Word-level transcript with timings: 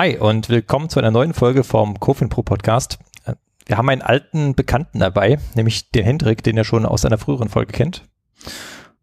Hi 0.00 0.16
und 0.16 0.48
willkommen 0.48 0.88
zu 0.88 1.00
einer 1.00 1.10
neuen 1.10 1.34
Folge 1.34 1.64
vom 1.64 1.98
Kofin 1.98 2.28
Pro 2.28 2.44
Podcast. 2.44 3.00
Wir 3.66 3.76
haben 3.76 3.88
einen 3.88 4.00
alten 4.00 4.54
Bekannten 4.54 5.00
dabei, 5.00 5.40
nämlich 5.56 5.90
den 5.90 6.04
Hendrik, 6.04 6.44
den 6.44 6.56
er 6.56 6.62
schon 6.62 6.86
aus 6.86 7.04
einer 7.04 7.18
früheren 7.18 7.48
Folge 7.48 7.72
kennt. 7.72 8.04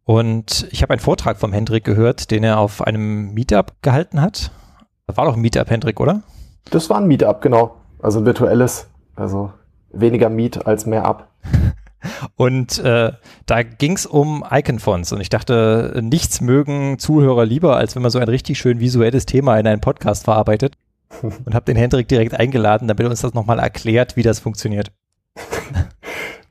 Und 0.05 0.69
ich 0.71 0.81
habe 0.83 0.93
einen 0.93 1.01
Vortrag 1.01 1.37
vom 1.37 1.51
Hendrik 1.51 1.83
gehört, 1.83 2.31
den 2.31 2.45
er 2.45 2.59
auf 2.59 2.81
einem 2.81 3.33
Meetup 3.33 3.73
gehalten 3.81 4.21
hat. 4.21 4.51
War 5.07 5.25
doch 5.25 5.35
ein 5.35 5.41
Meetup, 5.41 5.69
Hendrik, 5.69 5.99
oder? 5.99 6.21
Das 6.71 6.89
war 6.89 6.95
ein 6.95 7.07
Meetup, 7.07 7.41
genau. 7.41 7.75
Also 8.01 8.19
ein 8.19 8.25
virtuelles. 8.25 8.87
Also 9.17 9.51
weniger 9.91 10.29
Meet 10.29 10.65
als 10.65 10.85
mehr 10.85 11.03
Up. 11.03 11.29
Und 12.37 12.79
äh, 12.79 13.11
da 13.47 13.63
ging 13.63 13.97
es 13.97 14.05
um 14.05 14.45
Icon-Fonts 14.49 15.11
und 15.11 15.21
ich 15.21 15.29
dachte, 15.29 15.99
nichts 16.03 16.39
mögen 16.39 16.99
Zuhörer 16.99 17.45
lieber, 17.45 17.77
als 17.77 17.95
wenn 17.95 18.03
man 18.03 18.11
so 18.11 18.19
ein 18.19 18.27
richtig 18.27 18.59
schön 18.59 18.79
visuelles 18.79 19.25
Thema 19.25 19.57
in 19.57 19.65
einen 19.65 19.81
Podcast 19.81 20.25
verarbeitet 20.25 20.77
und 21.23 21.53
habe 21.53 21.65
den 21.65 21.77
Hendrik 21.77 22.07
direkt 22.07 22.33
eingeladen, 22.33 22.87
damit 22.87 23.05
er 23.05 23.09
uns 23.09 23.21
das 23.21 23.33
nochmal 23.33 23.59
erklärt, 23.59 24.15
wie 24.15 24.23
das 24.23 24.39
funktioniert. 24.39 24.91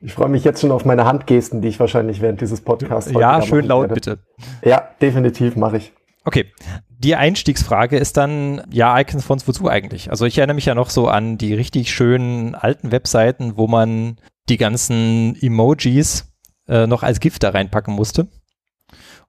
Ich 0.01 0.13
freue 0.13 0.29
mich 0.29 0.43
jetzt 0.43 0.61
schon 0.61 0.71
auf 0.71 0.85
meine 0.85 1.05
Handgesten, 1.05 1.61
die 1.61 1.67
ich 1.67 1.79
wahrscheinlich 1.79 2.21
während 2.21 2.39
dieses 2.39 2.61
Podcasts. 2.61 3.11
Ja, 3.11 3.41
schön 3.41 3.65
laut 3.65 3.89
werde. 3.89 3.93
bitte. 3.95 4.19
Ja, 4.63 4.89
definitiv 5.01 5.55
mache 5.55 5.77
ich. 5.77 5.93
Okay, 6.25 6.45
die 6.89 7.15
Einstiegsfrage 7.15 7.97
ist 7.97 8.17
dann, 8.17 8.61
ja, 8.71 8.99
Icons 8.99 9.25
Fonts, 9.25 9.47
wozu 9.47 9.69
eigentlich? 9.69 10.09
Also 10.09 10.25
ich 10.25 10.37
erinnere 10.37 10.55
mich 10.55 10.65
ja 10.65 10.75
noch 10.75 10.89
so 10.89 11.07
an 11.07 11.37
die 11.37 11.53
richtig 11.53 11.93
schönen 11.93 12.55
alten 12.55 12.91
Webseiten, 12.91 13.57
wo 13.57 13.67
man 13.67 14.17
die 14.49 14.57
ganzen 14.57 15.35
Emojis 15.41 16.33
äh, 16.67 16.87
noch 16.87 17.03
als 17.03 17.19
Gift 17.19 17.43
da 17.43 17.49
reinpacken 17.49 17.93
musste. 17.93 18.27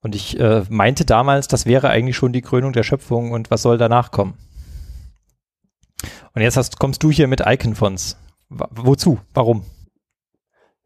Und 0.00 0.14
ich 0.14 0.39
äh, 0.39 0.62
meinte 0.69 1.05
damals, 1.05 1.48
das 1.48 1.66
wäre 1.66 1.91
eigentlich 1.91 2.16
schon 2.16 2.33
die 2.33 2.42
Krönung 2.42 2.73
der 2.73 2.83
Schöpfung 2.83 3.33
und 3.33 3.50
was 3.50 3.62
soll 3.62 3.78
danach 3.78 4.11
kommen? 4.11 4.34
Und 6.37 6.43
jetzt 6.43 6.59
hast, 6.59 6.79
kommst 6.79 7.03
du 7.03 7.11
hier 7.11 7.29
mit 7.29 7.41
Icon-Fonts. 7.47 8.19
Wozu? 8.51 9.19
Warum? 9.33 9.62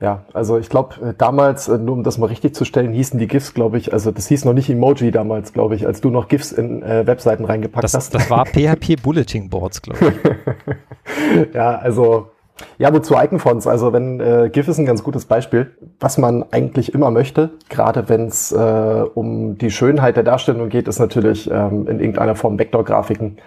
Ja, 0.01 0.25
also 0.33 0.57
ich 0.59 0.69
glaube, 0.69 1.09
äh, 1.09 1.15
damals, 1.19 1.67
äh, 1.67 1.77
nur 1.77 1.97
um 1.97 2.05
das 2.05 2.19
mal 2.19 2.27
richtig 2.27 2.55
zu 2.55 2.65
stellen, 2.65 2.93
hießen 2.93 3.19
die 3.19 3.27
GIFs, 3.27 3.53
glaube 3.53 3.77
ich, 3.77 3.93
also 3.93 4.13
das 4.13 4.29
hieß 4.29 4.45
noch 4.45 4.53
nicht 4.53 4.71
Emoji 4.71 5.11
damals, 5.11 5.53
glaube 5.53 5.75
ich, 5.75 5.87
als 5.89 6.01
du 6.01 6.11
noch 6.11 6.29
GIFs 6.29 6.53
in 6.53 6.85
äh, 6.85 7.05
Webseiten 7.05 7.45
reingepackt 7.45 7.83
das, 7.83 7.95
hast. 7.95 8.15
Das 8.15 8.31
war 8.31 8.47
PHP 8.47 9.03
Bulletin 9.03 9.51
Boards, 9.51 9.83
glaube 9.83 10.15
ich. 10.15 11.55
ja, 11.55 11.77
also 11.77 12.31
ja, 12.79 12.93
wozu 12.93 13.15
Icon-Fonts? 13.15 13.67
Also 13.67 13.93
wenn 13.93 14.21
äh, 14.21 14.51
GIF 14.53 14.69
ist 14.69 14.79
ein 14.79 14.87
ganz 14.87 15.03
gutes 15.03 15.25
Beispiel, 15.25 15.71
was 15.99 16.19
man 16.19 16.45
eigentlich 16.51 16.95
immer 16.95 17.11
möchte, 17.11 17.51
gerade 17.69 18.09
wenn 18.09 18.27
es 18.27 18.53
äh, 18.53 19.05
um 19.15 19.59
die 19.59 19.71
Schönheit 19.71 20.17
der 20.17 20.25
Darstellung 20.25 20.69
geht, 20.69 20.89
ist 20.89 20.99
natürlich 20.99 21.51
ähm, 21.51 21.87
in 21.89 22.01
irgendeiner 22.01 22.35
Form 22.35 22.59
Vektorgrafiken. 22.59 23.39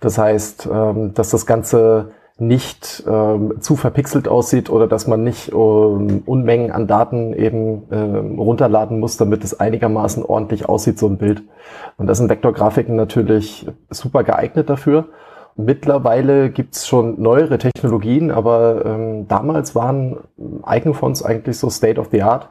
Das 0.00 0.18
heißt, 0.18 0.68
ähm, 0.72 1.14
dass 1.14 1.30
das 1.30 1.46
Ganze 1.46 2.10
nicht 2.38 3.02
ähm, 3.08 3.60
zu 3.60 3.76
verpixelt 3.76 4.28
aussieht 4.28 4.68
oder 4.68 4.86
dass 4.86 5.06
man 5.06 5.24
nicht 5.24 5.52
ähm, 5.52 6.22
Unmengen 6.26 6.70
an 6.70 6.86
Daten 6.86 7.32
eben 7.32 7.84
ähm, 7.90 8.38
runterladen 8.38 9.00
muss, 9.00 9.16
damit 9.16 9.42
es 9.42 9.58
einigermaßen 9.58 10.22
ordentlich 10.22 10.68
aussieht, 10.68 10.98
so 10.98 11.06
ein 11.06 11.16
Bild. 11.16 11.42
Und 11.96 12.08
das 12.08 12.18
sind 12.18 12.28
Vektorgrafiken 12.28 12.94
natürlich 12.94 13.66
super 13.88 14.22
geeignet 14.22 14.68
dafür. 14.68 15.06
Mittlerweile 15.56 16.50
gibt's 16.50 16.86
schon 16.86 17.20
neuere 17.20 17.56
Technologien, 17.56 18.30
aber 18.30 18.84
ähm, 18.84 19.26
damals 19.26 19.74
waren 19.74 20.18
Icon-Fonts 20.66 21.22
eigentlich 21.22 21.58
so 21.58 21.70
State 21.70 21.98
of 21.98 22.08
the 22.10 22.22
Art. 22.22 22.50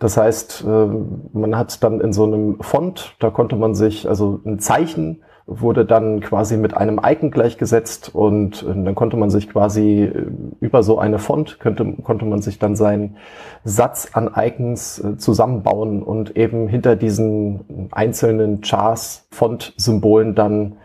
Das 0.00 0.16
heißt, 0.16 0.64
äh, 0.66 0.86
man 1.32 1.56
hat 1.56 1.82
dann 1.84 2.00
in 2.00 2.12
so 2.12 2.24
einem 2.24 2.60
Font, 2.60 3.14
da 3.20 3.30
konnte 3.30 3.54
man 3.54 3.74
sich, 3.74 4.08
also 4.08 4.40
ein 4.44 4.58
Zeichen 4.58 5.22
wurde 5.46 5.84
dann 5.84 6.20
quasi 6.20 6.56
mit 6.56 6.76
einem 6.76 7.00
Icon 7.04 7.30
gleichgesetzt 7.30 8.14
und 8.14 8.62
äh, 8.62 8.66
dann 8.66 8.94
konnte 8.94 9.16
man 9.16 9.30
sich 9.30 9.48
quasi 9.48 10.04
äh, 10.04 10.26
über 10.60 10.82
so 10.82 10.98
eine 10.98 11.18
Font, 11.18 11.58
könnte, 11.60 11.84
konnte 12.04 12.24
man 12.24 12.40
sich 12.40 12.58
dann 12.58 12.76
seinen 12.76 13.16
Satz 13.64 14.10
an 14.12 14.30
Icons 14.34 15.00
äh, 15.00 15.16
zusammenbauen 15.18 16.02
und 16.02 16.36
eben 16.36 16.68
hinter 16.68 16.96
diesen 16.96 17.88
einzelnen 17.90 18.60
Chars, 18.62 19.26
Font-Symbolen 19.30 20.34
dann 20.34 20.76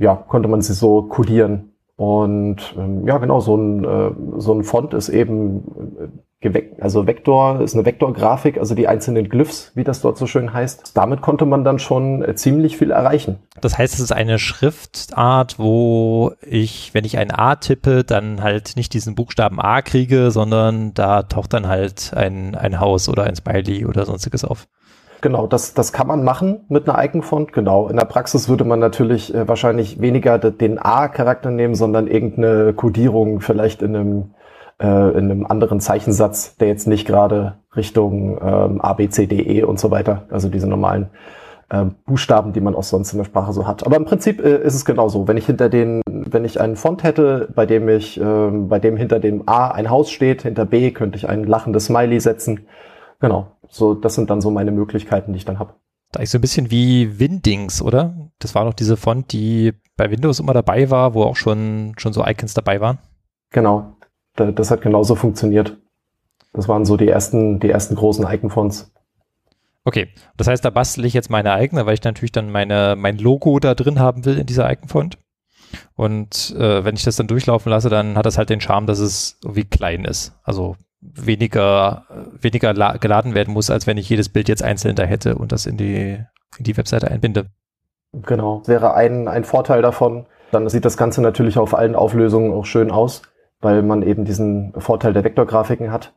ja, 0.00 0.16
konnte 0.16 0.48
man 0.48 0.62
sie 0.62 0.72
so 0.72 1.02
codieren. 1.02 1.74
Und 1.96 2.74
ähm, 2.78 3.06
ja, 3.06 3.18
genau, 3.18 3.40
so 3.40 3.56
ein, 3.56 3.84
äh, 3.84 4.10
so 4.38 4.54
ein 4.54 4.64
Font 4.64 4.94
ist 4.94 5.10
eben 5.10 6.08
äh, 6.42 6.62
also 6.80 7.06
Vektor, 7.06 7.60
ist 7.60 7.74
eine 7.74 7.84
Vektorgrafik, 7.84 8.56
also 8.56 8.74
die 8.74 8.88
einzelnen 8.88 9.28
Glyphs, 9.28 9.72
wie 9.74 9.84
das 9.84 10.00
dort 10.00 10.16
so 10.16 10.26
schön 10.26 10.54
heißt. 10.54 10.96
Damit 10.96 11.20
konnte 11.20 11.44
man 11.44 11.62
dann 11.62 11.78
schon 11.78 12.22
äh, 12.22 12.34
ziemlich 12.34 12.78
viel 12.78 12.90
erreichen. 12.90 13.40
Das 13.60 13.76
heißt, 13.76 13.92
es 13.92 14.00
ist 14.00 14.12
eine 14.12 14.38
Schriftart, 14.38 15.58
wo 15.58 16.32
ich, 16.40 16.94
wenn 16.94 17.04
ich 17.04 17.18
ein 17.18 17.30
A 17.30 17.56
tippe, 17.56 18.02
dann 18.02 18.42
halt 18.42 18.76
nicht 18.76 18.94
diesen 18.94 19.14
Buchstaben 19.14 19.60
A 19.60 19.82
kriege, 19.82 20.30
sondern 20.30 20.94
da 20.94 21.24
taucht 21.24 21.52
dann 21.52 21.68
halt 21.68 22.14
ein, 22.16 22.54
ein 22.54 22.80
Haus 22.80 23.10
oder 23.10 23.24
ein 23.24 23.36
Smiley 23.36 23.84
oder 23.84 24.06
sonstiges 24.06 24.46
auf. 24.46 24.66
Genau, 25.22 25.46
das, 25.46 25.74
das 25.74 25.92
kann 25.92 26.06
man 26.06 26.24
machen 26.24 26.64
mit 26.68 26.88
einer 26.88 27.02
Icon-Font. 27.04 27.52
Genau. 27.52 27.88
In 27.88 27.96
der 27.96 28.06
Praxis 28.06 28.48
würde 28.48 28.64
man 28.64 28.78
natürlich 28.78 29.34
äh, 29.34 29.46
wahrscheinlich 29.46 30.00
weniger 30.00 30.38
den 30.38 30.78
A-Charakter 30.78 31.50
nehmen, 31.50 31.74
sondern 31.74 32.06
irgendeine 32.06 32.72
Codierung 32.72 33.40
vielleicht 33.40 33.82
in 33.82 33.94
einem, 33.94 34.34
äh, 34.80 34.86
in 34.86 35.30
einem 35.30 35.46
anderen 35.46 35.80
Zeichensatz, 35.80 36.56
der 36.56 36.68
jetzt 36.68 36.86
nicht 36.86 37.06
gerade 37.06 37.56
Richtung 37.76 38.38
ähm, 38.42 38.80
A, 38.80 38.94
B, 38.94 39.10
C, 39.10 39.26
D, 39.26 39.40
E 39.40 39.62
und 39.62 39.78
so 39.78 39.90
weiter, 39.90 40.22
also 40.30 40.48
diese 40.48 40.66
normalen 40.66 41.10
äh, 41.68 41.84
Buchstaben, 42.06 42.54
die 42.54 42.62
man 42.62 42.74
auch 42.74 42.82
sonst 42.82 43.12
in 43.12 43.18
der 43.18 43.24
Sprache 43.26 43.52
so 43.52 43.66
hat. 43.66 43.84
Aber 43.84 43.96
im 43.96 44.06
Prinzip 44.06 44.42
äh, 44.42 44.56
ist 44.62 44.74
es 44.74 44.86
genauso. 44.86 45.28
Wenn 45.28 45.36
ich 45.36 45.44
hinter 45.44 45.68
den, 45.68 46.00
wenn 46.06 46.46
ich 46.46 46.60
einen 46.62 46.76
Font 46.76 47.02
hätte, 47.02 47.48
bei 47.54 47.66
dem 47.66 47.90
ich, 47.90 48.18
äh, 48.18 48.50
bei 48.50 48.78
dem 48.78 48.96
hinter 48.96 49.20
dem 49.20 49.46
A 49.46 49.68
ein 49.68 49.90
Haus 49.90 50.10
steht, 50.10 50.42
hinter 50.42 50.64
B 50.64 50.92
könnte 50.92 51.18
ich 51.18 51.28
ein 51.28 51.44
lachendes 51.44 51.86
Smiley 51.86 52.20
setzen. 52.20 52.60
Genau 53.20 53.48
so, 53.70 53.94
das 53.94 54.14
sind 54.14 54.30
dann 54.30 54.40
so 54.40 54.50
meine 54.50 54.72
Möglichkeiten, 54.72 55.32
die 55.32 55.38
ich 55.38 55.44
dann 55.44 55.58
habe. 55.58 55.74
Da 56.12 56.20
ist 56.20 56.32
so 56.32 56.38
ein 56.38 56.40
bisschen 56.40 56.70
wie 56.70 57.20
Windings, 57.20 57.80
oder? 57.80 58.30
Das 58.40 58.54
war 58.54 58.64
noch 58.64 58.74
diese 58.74 58.96
Font, 58.96 59.32
die 59.32 59.72
bei 59.96 60.10
Windows 60.10 60.40
immer 60.40 60.52
dabei 60.52 60.90
war, 60.90 61.14
wo 61.14 61.22
auch 61.22 61.36
schon, 61.36 61.94
schon 61.96 62.12
so 62.12 62.26
Icons 62.26 62.52
dabei 62.54 62.80
waren. 62.80 62.98
Genau. 63.50 63.96
Das 64.34 64.70
hat 64.70 64.80
genauso 64.82 65.14
funktioniert. 65.14 65.76
Das 66.52 66.66
waren 66.66 66.84
so 66.84 66.96
die 66.96 67.08
ersten, 67.08 67.60
die 67.60 67.70
ersten 67.70 67.94
großen 67.94 68.26
Icon-Fonts. 68.26 68.92
Okay, 69.84 70.08
das 70.36 70.48
heißt, 70.48 70.64
da 70.64 70.70
bastel 70.70 71.04
ich 71.04 71.14
jetzt 71.14 71.30
meine 71.30 71.52
eigene, 71.52 71.86
weil 71.86 71.94
ich 71.94 72.02
natürlich 72.02 72.32
dann 72.32 72.50
meine, 72.50 72.96
mein 72.96 73.18
Logo 73.18 73.58
da 73.60 73.74
drin 73.74 73.98
haben 74.00 74.24
will 74.24 74.38
in 74.38 74.46
dieser 74.46 74.70
Icon-Font. 74.70 75.18
Und 75.94 76.54
äh, 76.58 76.84
wenn 76.84 76.96
ich 76.96 77.04
das 77.04 77.16
dann 77.16 77.28
durchlaufen 77.28 77.70
lasse, 77.70 77.88
dann 77.88 78.16
hat 78.16 78.26
das 78.26 78.36
halt 78.36 78.50
den 78.50 78.60
Charme, 78.60 78.86
dass 78.86 78.98
es 78.98 79.38
irgendwie 79.42 79.64
klein 79.64 80.04
ist. 80.04 80.34
Also 80.42 80.76
weniger, 81.00 82.04
weniger 82.40 82.74
geladen 82.98 83.34
werden 83.34 83.54
muss, 83.54 83.70
als 83.70 83.86
wenn 83.86 83.96
ich 83.96 84.08
jedes 84.08 84.28
Bild 84.28 84.48
jetzt 84.48 84.62
einzeln 84.62 84.96
da 84.96 85.04
hätte 85.04 85.36
und 85.36 85.52
das 85.52 85.66
in 85.66 85.76
die, 85.76 86.18
in 86.58 86.64
die 86.64 86.76
Webseite 86.76 87.10
einbinde. 87.10 87.46
Genau, 88.12 88.62
wäre 88.66 88.94
ein, 88.94 89.28
ein 89.28 89.44
Vorteil 89.44 89.82
davon. 89.82 90.26
Dann 90.50 90.68
sieht 90.68 90.84
das 90.84 90.96
Ganze 90.96 91.22
natürlich 91.22 91.58
auf 91.58 91.74
allen 91.74 91.94
Auflösungen 91.94 92.52
auch 92.52 92.64
schön 92.64 92.90
aus, 92.90 93.22
weil 93.60 93.82
man 93.82 94.02
eben 94.02 94.24
diesen 94.24 94.72
Vorteil 94.76 95.12
der 95.12 95.24
Vektorgrafiken 95.24 95.92
hat. 95.92 96.12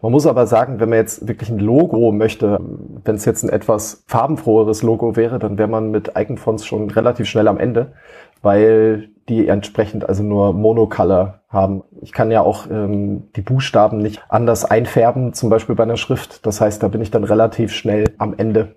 Man 0.00 0.12
muss 0.12 0.26
aber 0.26 0.46
sagen, 0.46 0.78
wenn 0.78 0.90
man 0.90 0.98
jetzt 0.98 1.26
wirklich 1.26 1.50
ein 1.50 1.58
Logo 1.58 2.12
möchte, 2.12 2.60
wenn 3.04 3.16
es 3.16 3.24
jetzt 3.24 3.42
ein 3.42 3.48
etwas 3.48 4.04
farbenfroheres 4.06 4.82
Logo 4.82 5.16
wäre, 5.16 5.40
dann 5.40 5.58
wäre 5.58 5.68
man 5.68 5.90
mit 5.90 6.12
Icon-Fonts 6.16 6.64
schon 6.64 6.90
relativ 6.90 7.26
schnell 7.26 7.48
am 7.48 7.58
Ende, 7.58 7.94
weil 8.42 9.08
die 9.28 9.46
entsprechend 9.48 10.08
also 10.08 10.22
nur 10.22 10.52
Monocolor 10.52 11.40
haben. 11.48 11.82
Ich 12.00 12.12
kann 12.12 12.30
ja 12.30 12.42
auch 12.42 12.66
ähm, 12.70 13.30
die 13.36 13.42
Buchstaben 13.42 13.98
nicht 13.98 14.22
anders 14.28 14.64
einfärben, 14.64 15.34
zum 15.34 15.50
Beispiel 15.50 15.74
bei 15.74 15.82
einer 15.82 15.96
Schrift. 15.96 16.46
Das 16.46 16.60
heißt, 16.60 16.82
da 16.82 16.88
bin 16.88 17.02
ich 17.02 17.10
dann 17.10 17.24
relativ 17.24 17.72
schnell 17.72 18.04
am 18.18 18.34
Ende. 18.36 18.76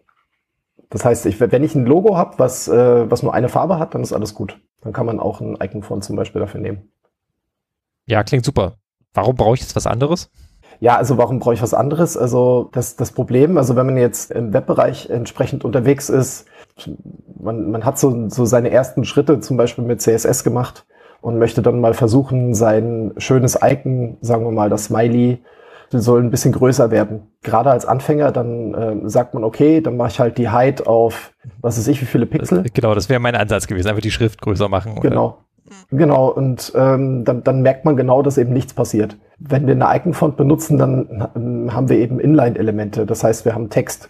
Das 0.90 1.06
heißt, 1.06 1.26
ich, 1.26 1.40
wenn 1.40 1.64
ich 1.64 1.74
ein 1.74 1.86
Logo 1.86 2.18
habe, 2.18 2.38
was, 2.38 2.68
äh, 2.68 3.10
was 3.10 3.24
nur 3.24 3.34
eine 3.34 3.50
Farbe 3.50 3.80
hat, 3.80 3.96
dann 3.96 4.04
ist 4.04 4.12
alles 4.14 4.36
gut. 4.36 4.60
Dann 4.82 4.94
kann 4.94 5.06
man 5.06 5.20
auch 5.20 5.40
ein 5.40 5.58
Icon-Font 5.62 6.04
zum 6.04 6.18
Beispiel 6.18 6.42
dafür 6.42 6.60
nehmen. 6.60 6.92
Ja, 8.06 8.24
klingt 8.24 8.44
super. 8.44 8.74
Warum 9.14 9.36
brauche 9.36 9.56
ich 9.56 9.62
jetzt 9.62 9.76
was 9.76 9.88
anderes? 9.88 10.30
Ja, 10.82 10.98
also 10.98 11.18
warum 11.18 11.40
brauche 11.40 11.54
ich 11.54 11.62
was 11.62 11.74
anderes? 11.74 12.18
Also 12.18 12.70
das, 12.74 12.96
das 12.96 13.12
Problem, 13.12 13.58
also 13.58 13.76
wenn 13.76 13.86
man 13.86 13.98
jetzt 13.98 14.32
im 14.32 14.52
Webbereich 14.52 15.10
entsprechend 15.10 15.64
unterwegs 15.64 16.10
ist, 16.10 16.48
man, 17.40 17.72
man 17.72 17.86
hat 17.86 18.00
so, 18.00 18.30
so 18.30 18.46
seine 18.46 18.72
ersten 18.72 19.04
Schritte 19.04 19.40
zum 19.40 19.58
Beispiel 19.58 19.84
mit 19.84 20.02
CSS 20.02 20.44
gemacht 20.44 20.86
und 21.22 21.38
möchte 21.38 21.62
dann 21.62 21.80
mal 21.80 21.94
versuchen, 21.94 22.54
sein 22.54 23.14
schönes 23.18 23.60
Icon, 23.62 24.18
sagen 24.22 24.46
wir 24.46 24.52
mal 24.52 24.70
das 24.70 24.86
Smiley, 24.86 25.40
soll 26.00 26.22
ein 26.22 26.30
bisschen 26.32 26.54
größer 26.54 26.90
werden. 26.90 27.28
Gerade 27.44 27.70
als 27.72 27.86
Anfänger, 27.86 28.32
dann 28.32 28.74
äh, 28.74 29.10
sagt 29.10 29.34
man, 29.34 29.44
okay, 29.44 29.82
dann 29.82 29.98
mache 29.98 30.10
ich 30.10 30.20
halt 30.20 30.38
die 30.38 30.50
Height 30.50 30.88
auf, 30.88 31.34
was 31.60 31.78
weiß 31.78 31.88
ich, 31.90 32.02
wie 32.02 32.06
viele 32.06 32.26
Pixel. 32.26 32.64
Das, 32.64 32.74
genau, 32.74 32.96
das 32.96 33.10
wäre 33.10 33.20
mein 33.20 33.36
Ansatz 33.36 33.68
gewesen, 33.68 33.90
einfach 33.90 34.02
die 34.02 34.12
Schrift 34.12 34.42
größer 34.42 34.70
machen. 34.70 34.94
Oder? 34.94 35.10
Genau. 35.10 35.38
Genau, 35.90 36.28
und 36.28 36.74
ähm, 36.76 37.24
dann, 37.24 37.44
dann 37.44 37.62
merkt 37.62 37.86
man 37.86 37.96
genau, 37.96 38.22
dass 38.22 38.38
eben 38.38 38.52
nichts 38.52 38.74
passiert. 38.74 39.18
Wenn 39.40 39.68
wir 39.68 39.74
eine 39.74 39.88
Icon-Font 39.98 40.36
benutzen, 40.36 40.78
dann 40.78 41.30
ähm, 41.36 41.74
haben 41.74 41.88
wir 41.88 41.98
eben 41.98 42.20
Inline-Elemente. 42.20 43.06
Das 43.06 43.24
heißt, 43.24 43.46
wir 43.46 43.54
haben 43.54 43.70
Text. 43.70 44.10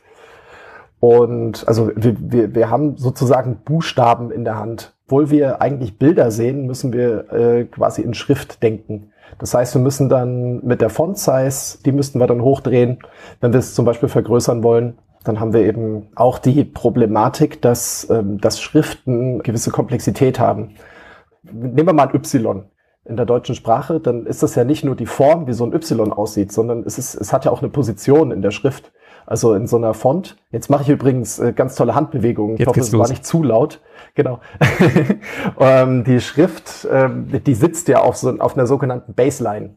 Und 1.02 1.68
also 1.68 1.92
wir, 1.96 2.16
wir, 2.20 2.56
wir 2.56 2.70
haben 2.70 2.96
sozusagen 2.96 3.58
Buchstaben 3.66 4.32
in 4.32 4.46
der 4.46 4.58
Hand. 4.58 4.94
obwohl 5.08 5.32
wir 5.32 5.62
eigentlich 5.62 5.98
Bilder 5.98 6.32
sehen, 6.32 6.68
müssen 6.68 6.94
wir 6.94 7.34
äh, 7.34 7.66
quasi 7.66 8.02
in 8.02 8.14
Schrift 8.14 8.64
denken. 8.64 9.12
Das 9.40 9.54
heißt, 9.54 9.74
wir 9.74 9.82
müssen 9.82 10.10
dann 10.10 10.64
mit 10.64 10.80
der 10.80 10.92
Font 10.92 11.18
Size, 11.18 11.80
die 11.84 11.92
müssten 11.92 12.20
wir 12.20 12.28
dann 12.28 12.44
hochdrehen, 12.44 13.00
wenn 13.42 13.52
wir 13.52 13.60
es 13.60 13.74
zum 13.74 13.84
Beispiel 13.84 14.10
vergrößern 14.10 14.62
wollen. 14.64 15.00
Dann 15.24 15.40
haben 15.40 15.54
wir 15.54 15.62
eben 15.62 16.08
auch 16.16 16.38
die 16.38 16.64
Problematik, 16.64 17.62
dass, 17.64 18.08
ähm, 18.12 18.40
dass 18.40 18.62
Schriften 18.62 19.42
gewisse 19.42 19.72
Komplexität 19.72 20.40
haben. 20.40 20.76
Nehmen 21.44 21.88
wir 21.88 21.94
mal 21.94 22.10
ein 22.10 22.16
Y 22.16 22.66
in 23.06 23.18
der 23.18 23.26
deutschen 23.26 23.56
Sprache, 23.56 24.00
dann 24.00 24.28
ist 24.28 24.44
das 24.44 24.54
ja 24.54 24.64
nicht 24.64 24.86
nur 24.86 24.96
die 24.96 25.08
Form, 25.08 25.48
wie 25.48 25.54
so 25.54 25.66
ein 25.66 25.74
Y 25.74 26.14
aussieht, 26.14 26.52
sondern 26.52 26.84
es, 26.84 27.00
ist, 27.00 27.16
es 27.16 27.34
hat 27.34 27.46
ja 27.46 27.52
auch 27.52 27.62
eine 27.62 27.72
Position 27.72 28.32
in 28.32 28.44
der 28.44 28.52
Schrift. 28.52 28.92
Also 29.32 29.54
in 29.54 29.66
so 29.66 29.78
einer 29.78 29.94
Font. 29.94 30.36
Jetzt 30.52 30.70
mache 30.70 30.84
ich 30.84 30.90
übrigens 30.90 31.40
äh, 31.40 31.54
ganz 31.54 31.76
tolle 31.76 31.96
Handbewegungen. 31.96 32.58
Ich 32.60 32.68
hoffe, 32.68 32.82
es 32.82 32.92
war 32.92 33.08
nicht 33.08 33.26
zu 33.26 33.44
laut. 33.44 33.80
Genau. 34.14 34.42
ähm, 35.60 36.04
die 36.04 36.20
Schrift, 36.20 36.86
ähm, 36.92 37.32
die 37.46 37.54
sitzt 37.54 37.88
ja 37.88 38.02
auf, 38.02 38.18
so, 38.18 38.38
auf 38.40 38.58
einer 38.58 38.68
sogenannten 38.68 39.14
Baseline. 39.14 39.76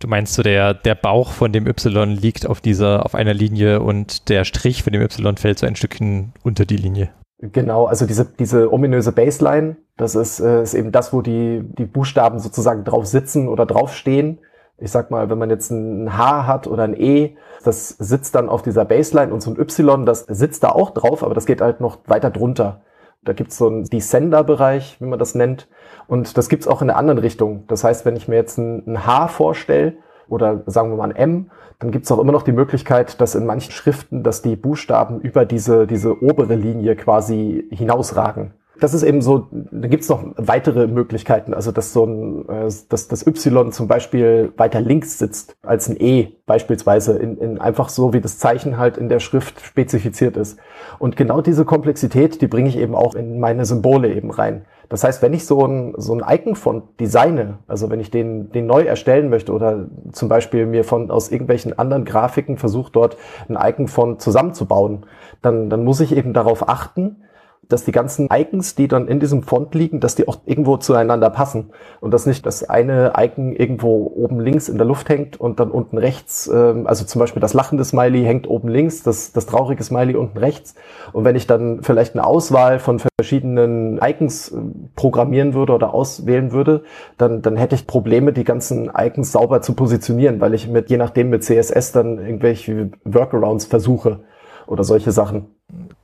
Du 0.00 0.08
meinst 0.08 0.34
so, 0.34 0.42
der, 0.42 0.74
der 0.74 0.96
Bauch 0.96 1.30
von 1.30 1.52
dem 1.52 1.68
Y 1.68 2.10
liegt 2.10 2.48
auf 2.48 2.60
dieser, 2.60 3.06
auf 3.06 3.14
einer 3.14 3.32
Linie 3.32 3.80
und 3.80 4.28
der 4.28 4.44
Strich 4.44 4.82
von 4.82 4.92
dem 4.92 5.02
Y 5.02 5.36
fällt 5.36 5.60
so 5.60 5.68
ein 5.68 5.76
Stückchen 5.76 6.32
unter 6.42 6.64
die 6.64 6.76
Linie. 6.76 7.10
Genau, 7.38 7.84
also 7.84 8.06
diese, 8.06 8.24
diese 8.24 8.72
ominöse 8.72 9.12
Baseline, 9.12 9.76
das 9.96 10.16
ist, 10.16 10.40
äh, 10.40 10.64
ist 10.64 10.74
eben 10.74 10.90
das, 10.90 11.12
wo 11.12 11.22
die, 11.22 11.62
die 11.62 11.84
Buchstaben 11.84 12.40
sozusagen 12.40 12.82
drauf 12.82 13.06
sitzen 13.06 13.46
oder 13.46 13.66
draufstehen. 13.66 14.40
Ich 14.78 14.90
sag 14.90 15.10
mal, 15.10 15.30
wenn 15.30 15.38
man 15.38 15.50
jetzt 15.50 15.70
ein 15.70 16.16
H 16.16 16.46
hat 16.46 16.66
oder 16.66 16.82
ein 16.82 16.98
E, 16.98 17.36
das 17.62 17.90
sitzt 17.90 18.34
dann 18.34 18.48
auf 18.48 18.62
dieser 18.62 18.84
Baseline 18.84 19.32
und 19.32 19.40
so 19.40 19.50
ein 19.50 19.58
Y, 19.58 20.04
das 20.04 20.26
sitzt 20.28 20.64
da 20.64 20.70
auch 20.70 20.90
drauf, 20.90 21.22
aber 21.22 21.34
das 21.34 21.46
geht 21.46 21.60
halt 21.60 21.80
noch 21.80 21.98
weiter 22.06 22.30
drunter. 22.30 22.80
Da 23.22 23.32
gibt's 23.32 23.56
so 23.56 23.68
einen 23.68 23.84
Descender-Bereich, 23.84 25.00
wie 25.00 25.06
man 25.06 25.18
das 25.18 25.34
nennt. 25.34 25.68
Und 26.08 26.36
das 26.36 26.48
gibt's 26.48 26.68
auch 26.68 26.82
in 26.82 26.88
der 26.88 26.96
anderen 26.96 27.18
Richtung. 27.18 27.64
Das 27.68 27.84
heißt, 27.84 28.04
wenn 28.04 28.16
ich 28.16 28.28
mir 28.28 28.36
jetzt 28.36 28.58
ein, 28.58 29.06
H 29.06 29.28
vorstelle 29.28 29.94
oder 30.28 30.62
sagen 30.66 30.90
wir 30.90 30.96
mal 30.96 31.10
ein 31.10 31.16
M, 31.16 31.50
dann 31.78 31.90
gibt's 31.90 32.10
auch 32.12 32.18
immer 32.18 32.32
noch 32.32 32.42
die 32.42 32.52
Möglichkeit, 32.52 33.20
dass 33.20 33.34
in 33.34 33.46
manchen 33.46 33.72
Schriften, 33.72 34.22
dass 34.22 34.42
die 34.42 34.56
Buchstaben 34.56 35.20
über 35.20 35.46
diese, 35.46 35.86
diese 35.86 36.22
obere 36.22 36.54
Linie 36.54 36.96
quasi 36.96 37.66
hinausragen 37.70 38.52
das 38.80 38.94
ist 38.94 39.02
eben 39.02 39.22
so, 39.22 39.46
da 39.50 39.88
gibt's 39.88 40.08
noch 40.08 40.24
weitere 40.36 40.86
Möglichkeiten, 40.86 41.54
also 41.54 41.70
dass 41.70 41.92
so 41.92 42.04
ein, 42.04 42.48
äh, 42.48 42.70
dass 42.88 43.08
das 43.08 43.26
Y 43.26 43.72
zum 43.72 43.88
Beispiel 43.88 44.52
weiter 44.56 44.80
links 44.80 45.18
sitzt 45.18 45.56
als 45.62 45.88
ein 45.88 45.96
E 46.00 46.32
beispielsweise, 46.46 47.16
in, 47.16 47.38
in 47.38 47.60
einfach 47.60 47.88
so, 47.88 48.12
wie 48.12 48.20
das 48.20 48.38
Zeichen 48.38 48.76
halt 48.76 48.96
in 48.96 49.08
der 49.08 49.20
Schrift 49.20 49.60
spezifiziert 49.60 50.36
ist. 50.36 50.58
Und 50.98 51.16
genau 51.16 51.40
diese 51.40 51.64
Komplexität, 51.64 52.42
die 52.42 52.46
bringe 52.46 52.68
ich 52.68 52.76
eben 52.76 52.94
auch 52.94 53.14
in 53.14 53.38
meine 53.38 53.64
Symbole 53.64 54.12
eben 54.12 54.30
rein. 54.30 54.64
Das 54.88 55.02
heißt, 55.02 55.22
wenn 55.22 55.32
ich 55.32 55.46
so 55.46 55.66
ein, 55.66 55.94
so 55.96 56.14
ein 56.14 56.22
Icon-Font 56.26 57.00
designe, 57.00 57.58
also 57.66 57.90
wenn 57.90 58.00
ich 58.00 58.10
den, 58.10 58.52
den 58.52 58.66
neu 58.66 58.82
erstellen 58.82 59.30
möchte 59.30 59.52
oder 59.52 59.86
zum 60.12 60.28
Beispiel 60.28 60.66
mir 60.66 60.84
von 60.84 61.10
aus 61.10 61.30
irgendwelchen 61.30 61.78
anderen 61.78 62.04
Grafiken 62.04 62.58
versuche, 62.58 62.92
dort 62.92 63.16
ein 63.48 63.56
Icon-Font 63.58 64.20
zusammenzubauen, 64.20 65.06
dann, 65.40 65.70
dann 65.70 65.84
muss 65.84 66.00
ich 66.00 66.14
eben 66.14 66.32
darauf 66.32 66.68
achten, 66.68 67.23
dass 67.68 67.84
die 67.84 67.92
ganzen 67.92 68.28
Icons, 68.32 68.74
die 68.74 68.88
dann 68.88 69.08
in 69.08 69.20
diesem 69.20 69.42
Font 69.42 69.74
liegen, 69.74 70.00
dass 70.00 70.14
die 70.14 70.28
auch 70.28 70.38
irgendwo 70.46 70.76
zueinander 70.76 71.30
passen 71.30 71.70
und 72.00 72.12
dass 72.12 72.26
nicht 72.26 72.44
das 72.46 72.68
eine 72.68 73.12
Icon 73.16 73.52
irgendwo 73.52 74.12
oben 74.14 74.40
links 74.40 74.68
in 74.68 74.78
der 74.78 74.86
Luft 74.86 75.08
hängt 75.08 75.40
und 75.40 75.60
dann 75.60 75.70
unten 75.70 75.98
rechts, 75.98 76.50
ähm, 76.52 76.86
also 76.86 77.04
zum 77.04 77.20
Beispiel 77.20 77.40
das 77.40 77.54
lachende 77.54 77.84
Smiley 77.84 78.24
hängt 78.24 78.48
oben 78.48 78.68
links, 78.68 79.02
das, 79.02 79.32
das 79.32 79.46
traurige 79.46 79.82
Smiley 79.82 80.16
unten 80.16 80.38
rechts 80.38 80.74
und 81.12 81.24
wenn 81.24 81.36
ich 81.36 81.46
dann 81.46 81.82
vielleicht 81.82 82.14
eine 82.14 82.26
Auswahl 82.26 82.78
von 82.78 82.98
verschiedenen 82.98 83.98
Icons 84.02 84.52
äh, 84.52 84.56
programmieren 84.96 85.54
würde 85.54 85.72
oder 85.72 85.94
auswählen 85.94 86.52
würde, 86.52 86.82
dann, 87.18 87.42
dann 87.42 87.56
hätte 87.56 87.74
ich 87.74 87.86
Probleme, 87.86 88.32
die 88.32 88.44
ganzen 88.44 88.90
Icons 88.96 89.32
sauber 89.32 89.62
zu 89.62 89.74
positionieren, 89.74 90.40
weil 90.40 90.54
ich 90.54 90.68
mit, 90.68 90.90
je 90.90 90.96
nachdem 90.96 91.30
mit 91.30 91.44
CSS 91.44 91.92
dann 91.92 92.18
irgendwelche 92.18 92.90
Workarounds 93.04 93.66
versuche 93.66 94.20
oder 94.66 94.84
solche 94.84 95.12
Sachen. 95.12 95.53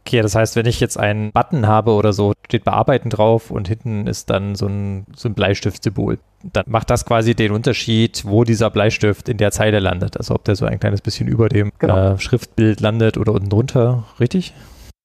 Okay, 0.07 0.23
das 0.23 0.35
heißt, 0.35 0.57
wenn 0.57 0.67
ich 0.67 0.81
jetzt 0.81 0.99
einen 0.99 1.31
Button 1.33 1.67
habe 1.67 1.93
oder 1.93 2.13
so, 2.13 2.33
steht 2.47 2.65
Bearbeiten 2.65 3.11
drauf 3.11 3.51
und 3.51 3.69
hinten 3.69 4.07
ist 4.07 4.31
dann 4.31 4.55
so 4.55 4.67
ein, 4.67 5.07
so 5.15 5.29
ein 5.29 5.35
Bleistiftsymbol. 5.35 6.19
Dann 6.43 6.65
macht 6.67 6.91
das 6.91 7.05
quasi 7.05 7.35
den 7.35 7.53
Unterschied, 7.53 8.25
wo 8.25 8.45
dieser 8.45 8.71
Bleistift 8.71 9.29
in 9.29 9.37
der 9.37 9.53
Zeile 9.53 9.79
landet. 9.79 10.17
Also 10.17 10.35
ob 10.35 10.45
der 10.45 10.57
so 10.57 10.65
ein 10.65 10.81
kleines 10.81 11.01
bisschen 11.01 11.29
über 11.29 11.49
dem 11.49 11.71
genau. 11.79 12.15
äh, 12.15 12.19
Schriftbild 12.19 12.81
landet 12.81 13.19
oder 13.19 13.33
unten 13.33 13.51
drunter, 13.51 14.05
richtig? 14.19 14.55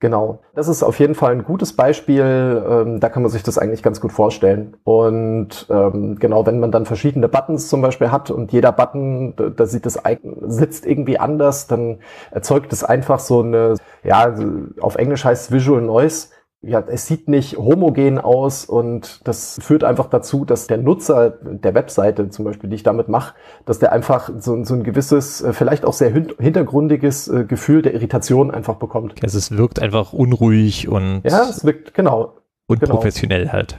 Genau. 0.01 0.39
Das 0.53 0.67
ist 0.67 0.83
auf 0.83 0.99
jeden 0.99 1.15
Fall 1.15 1.31
ein 1.31 1.45
gutes 1.45 1.73
Beispiel. 1.73 2.21
Ähm, 2.69 2.99
da 2.99 3.07
kann 3.07 3.23
man 3.23 3.31
sich 3.31 3.43
das 3.43 3.57
eigentlich 3.57 3.81
ganz 3.81 4.01
gut 4.01 4.11
vorstellen. 4.11 4.75
Und 4.83 5.67
ähm, 5.69 6.17
genau, 6.19 6.45
wenn 6.45 6.59
man 6.59 6.71
dann 6.71 6.85
verschiedene 6.85 7.29
Buttons 7.29 7.69
zum 7.69 7.81
Beispiel 7.81 8.11
hat 8.11 8.29
und 8.29 8.51
jeder 8.51 8.73
Button, 8.73 9.35
da, 9.55 9.65
sieht 9.65 9.85
das 9.85 9.99
sitzt 10.47 10.85
irgendwie 10.85 11.17
anders, 11.17 11.67
dann 11.67 11.99
erzeugt 12.31 12.73
es 12.73 12.83
einfach 12.83 13.19
so 13.19 13.41
eine, 13.41 13.75
ja, 14.03 14.35
auf 14.81 14.95
Englisch 14.95 15.23
heißt 15.23 15.51
Visual 15.53 15.81
Noise 15.81 16.27
ja, 16.65 16.83
es 16.87 17.05
sieht 17.05 17.27
nicht 17.27 17.57
homogen 17.57 18.19
aus 18.19 18.65
und 18.65 19.21
das 19.23 19.59
führt 19.61 19.83
einfach 19.83 20.07
dazu, 20.07 20.45
dass 20.45 20.67
der 20.67 20.77
Nutzer 20.77 21.29
der 21.41 21.75
Webseite 21.75 22.29
zum 22.29 22.45
Beispiel, 22.45 22.69
die 22.69 22.75
ich 22.75 22.83
damit 22.83 23.07
mache, 23.07 23.35
dass 23.65 23.79
der 23.79 23.91
einfach 23.91 24.29
so, 24.39 24.63
so 24.63 24.73
ein 24.73 24.83
gewisses, 24.83 25.41
äh, 25.41 25.53
vielleicht 25.53 25.85
auch 25.85 25.93
sehr 25.93 26.11
hintergründiges 26.11 27.27
äh, 27.27 27.43
Gefühl 27.45 27.81
der 27.81 27.93
Irritation 27.93 28.51
einfach 28.51 28.75
bekommt. 28.75 29.15
Also 29.23 29.37
es 29.37 29.55
wirkt 29.55 29.81
einfach 29.81 30.13
unruhig 30.13 30.87
und 30.87 31.21
ja, 31.23 31.43
es 31.49 31.63
wirkt 31.63 31.93
genau 31.93 32.33
unprofessionell 32.67 33.41
genau. 33.41 33.53
halt. 33.53 33.77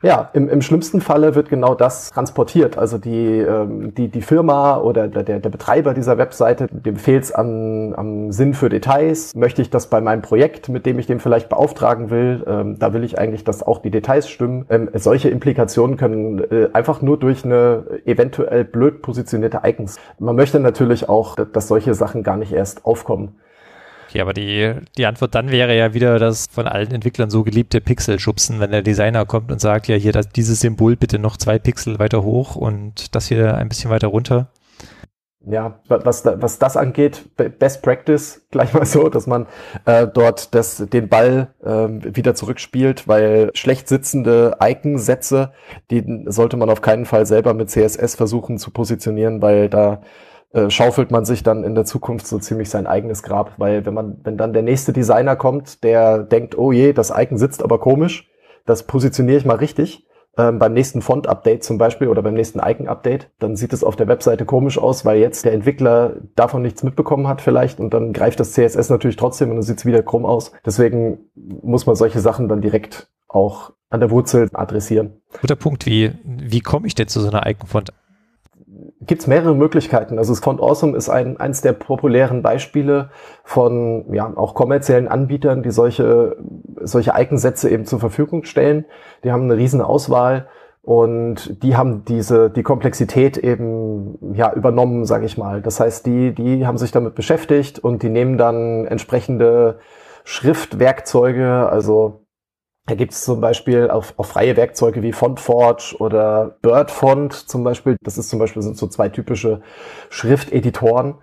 Ja, 0.00 0.30
im, 0.32 0.48
im 0.48 0.62
schlimmsten 0.62 1.00
Falle 1.00 1.34
wird 1.34 1.48
genau 1.48 1.74
das 1.74 2.10
transportiert. 2.10 2.78
Also 2.78 2.98
die, 2.98 3.38
ähm, 3.38 3.94
die, 3.94 4.08
die 4.08 4.22
Firma 4.22 4.76
oder 4.78 5.08
der, 5.08 5.40
der 5.40 5.48
Betreiber 5.48 5.92
dieser 5.92 6.18
Webseite, 6.18 6.68
dem 6.70 6.96
fehlt 6.96 7.24
es 7.24 7.32
am, 7.32 7.94
am 7.94 8.30
Sinn 8.30 8.54
für 8.54 8.68
Details. 8.68 9.34
Möchte 9.34 9.60
ich 9.60 9.70
das 9.70 9.88
bei 9.88 10.00
meinem 10.00 10.22
Projekt, 10.22 10.68
mit 10.68 10.86
dem 10.86 11.00
ich 11.00 11.06
den 11.06 11.18
vielleicht 11.18 11.48
beauftragen 11.48 12.10
will, 12.10 12.44
ähm, 12.46 12.78
da 12.78 12.92
will 12.92 13.02
ich 13.02 13.18
eigentlich, 13.18 13.42
dass 13.42 13.64
auch 13.64 13.80
die 13.80 13.90
Details 13.90 14.28
stimmen. 14.28 14.66
Ähm, 14.70 14.88
solche 14.94 15.30
Implikationen 15.30 15.96
können 15.96 16.44
äh, 16.48 16.68
einfach 16.72 17.02
nur 17.02 17.18
durch 17.18 17.44
eine 17.44 17.84
eventuell 18.04 18.64
blöd 18.64 19.02
positionierte 19.02 19.62
Icons. 19.64 19.98
Man 20.20 20.36
möchte 20.36 20.60
natürlich 20.60 21.08
auch, 21.08 21.34
dass 21.34 21.66
solche 21.66 21.94
Sachen 21.94 22.22
gar 22.22 22.36
nicht 22.36 22.52
erst 22.52 22.84
aufkommen. 22.84 23.34
Okay, 24.08 24.22
aber 24.22 24.32
die, 24.32 24.72
die 24.96 25.04
Antwort 25.04 25.34
dann 25.34 25.50
wäre 25.50 25.76
ja 25.76 25.92
wieder 25.92 26.18
das 26.18 26.46
von 26.50 26.66
allen 26.66 26.92
Entwicklern 26.92 27.28
so 27.28 27.44
geliebte 27.44 27.82
Pixel-Schubsen, 27.82 28.58
wenn 28.58 28.70
der 28.70 28.80
Designer 28.80 29.26
kommt 29.26 29.52
und 29.52 29.60
sagt, 29.60 29.86
ja, 29.86 29.96
hier 29.96 30.12
das, 30.12 30.30
dieses 30.30 30.60
Symbol 30.60 30.96
bitte 30.96 31.18
noch 31.18 31.36
zwei 31.36 31.58
Pixel 31.58 31.98
weiter 31.98 32.22
hoch 32.22 32.56
und 32.56 33.14
das 33.14 33.28
hier 33.28 33.54
ein 33.56 33.68
bisschen 33.68 33.90
weiter 33.90 34.08
runter. 34.08 34.50
Ja, 35.44 35.80
was, 35.88 36.24
was 36.24 36.58
das 36.58 36.78
angeht, 36.78 37.26
Best 37.36 37.82
Practice 37.82 38.46
gleich 38.50 38.72
mal 38.72 38.86
so, 38.86 39.10
dass 39.10 39.26
man 39.26 39.46
äh, 39.84 40.06
dort 40.06 40.54
das, 40.54 40.78
den 40.78 41.10
Ball 41.10 41.48
äh, 41.62 41.88
wieder 42.16 42.34
zurückspielt, 42.34 43.08
weil 43.08 43.50
schlecht 43.52 43.88
sitzende 43.88 44.56
Icon-Sätze, 44.58 45.52
die 45.90 46.24
sollte 46.26 46.56
man 46.56 46.70
auf 46.70 46.80
keinen 46.80 47.04
Fall 47.04 47.26
selber 47.26 47.52
mit 47.52 47.68
CSS 47.68 48.14
versuchen 48.14 48.56
zu 48.56 48.70
positionieren, 48.70 49.42
weil 49.42 49.68
da 49.68 50.00
äh, 50.52 50.70
schaufelt 50.70 51.10
man 51.10 51.24
sich 51.24 51.42
dann 51.42 51.64
in 51.64 51.74
der 51.74 51.84
Zukunft 51.84 52.26
so 52.26 52.38
ziemlich 52.38 52.70
sein 52.70 52.86
eigenes 52.86 53.22
Grab, 53.22 53.52
weil 53.58 53.84
wenn 53.84 53.94
man, 53.94 54.20
wenn 54.24 54.38
dann 54.38 54.52
der 54.52 54.62
nächste 54.62 54.92
Designer 54.92 55.36
kommt, 55.36 55.84
der 55.84 56.18
denkt, 56.18 56.56
oh 56.56 56.72
je, 56.72 56.92
das 56.92 57.12
Icon 57.14 57.38
sitzt 57.38 57.62
aber 57.62 57.78
komisch, 57.78 58.30
das 58.64 58.84
positioniere 58.84 59.38
ich 59.38 59.44
mal 59.44 59.56
richtig. 59.56 60.06
Ähm, 60.38 60.58
beim 60.60 60.72
nächsten 60.72 61.02
Font-Update 61.02 61.64
zum 61.64 61.78
Beispiel 61.78 62.08
oder 62.08 62.22
beim 62.22 62.34
nächsten 62.34 62.60
Icon-Update, 62.60 63.30
dann 63.40 63.56
sieht 63.56 63.72
es 63.72 63.82
auf 63.82 63.96
der 63.96 64.06
Webseite 64.06 64.44
komisch 64.44 64.78
aus, 64.78 65.04
weil 65.04 65.18
jetzt 65.18 65.44
der 65.44 65.52
Entwickler 65.52 66.16
davon 66.36 66.62
nichts 66.62 66.84
mitbekommen 66.84 67.26
hat 67.26 67.40
vielleicht 67.40 67.80
und 67.80 67.92
dann 67.92 68.12
greift 68.12 68.38
das 68.38 68.52
CSS 68.52 68.88
natürlich 68.88 69.16
trotzdem 69.16 69.50
und 69.50 69.56
dann 69.56 69.62
sieht 69.62 69.78
es 69.78 69.86
wieder 69.86 70.02
krumm 70.02 70.24
aus. 70.24 70.52
Deswegen 70.64 71.30
muss 71.34 71.86
man 71.86 71.96
solche 71.96 72.20
Sachen 72.20 72.48
dann 72.48 72.60
direkt 72.60 73.10
auch 73.26 73.72
an 73.90 74.00
der 74.00 74.10
Wurzel 74.10 74.48
adressieren. 74.52 75.20
Guter 75.40 75.56
Punkt. 75.56 75.86
Wie, 75.86 76.12
wie 76.24 76.60
komme 76.60 76.86
ich 76.86 76.94
denn 76.94 77.08
zu 77.08 77.20
so 77.20 77.28
einer 77.28 77.46
Icon-Font? 77.46 77.92
Gibt 79.00 79.20
es 79.20 79.26
mehrere 79.26 79.54
Möglichkeiten. 79.54 80.18
Also 80.18 80.34
Font 80.34 80.60
Awesome 80.60 80.96
ist 80.96 81.08
ein, 81.08 81.38
eins 81.38 81.60
der 81.60 81.72
populären 81.72 82.42
Beispiele 82.42 83.10
von 83.44 84.12
ja 84.12 84.32
auch 84.36 84.54
kommerziellen 84.54 85.08
Anbietern, 85.08 85.62
die 85.62 85.70
solche, 85.70 86.36
solche 86.80 87.12
Icon-Sätze 87.16 87.70
eben 87.70 87.84
zur 87.84 88.00
Verfügung 88.00 88.44
stellen. 88.44 88.84
Die 89.24 89.30
haben 89.30 89.44
eine 89.44 89.56
riesen 89.56 89.80
Auswahl 89.80 90.48
und 90.82 91.62
die 91.62 91.76
haben 91.76 92.04
diese 92.06 92.50
die 92.50 92.62
Komplexität 92.62 93.36
eben 93.36 94.34
ja 94.34 94.52
übernommen, 94.52 95.04
sage 95.04 95.26
ich 95.26 95.38
mal. 95.38 95.62
Das 95.62 95.80
heißt, 95.80 96.06
die 96.06 96.34
die 96.34 96.66
haben 96.66 96.78
sich 96.78 96.90
damit 96.90 97.14
beschäftigt 97.14 97.78
und 97.78 98.02
die 98.02 98.08
nehmen 98.08 98.36
dann 98.36 98.86
entsprechende 98.86 99.78
Schriftwerkzeuge, 100.24 101.68
also 101.70 102.24
da 102.88 102.94
gibt 102.94 103.12
es 103.12 103.22
zum 103.22 103.42
Beispiel 103.42 103.90
auf, 103.90 104.14
auf 104.16 104.28
freie 104.28 104.56
Werkzeuge 104.56 105.02
wie 105.02 105.12
FontForge 105.12 105.96
oder 105.98 106.56
BirdFont 106.62 107.34
zum 107.34 107.62
Beispiel. 107.62 107.96
Das 108.02 108.16
ist 108.16 108.30
zum 108.30 108.38
Beispiel 108.38 108.62
sind 108.62 108.78
so 108.78 108.86
zwei 108.86 109.10
typische 109.10 109.60
Schrifteditoren 110.08 111.16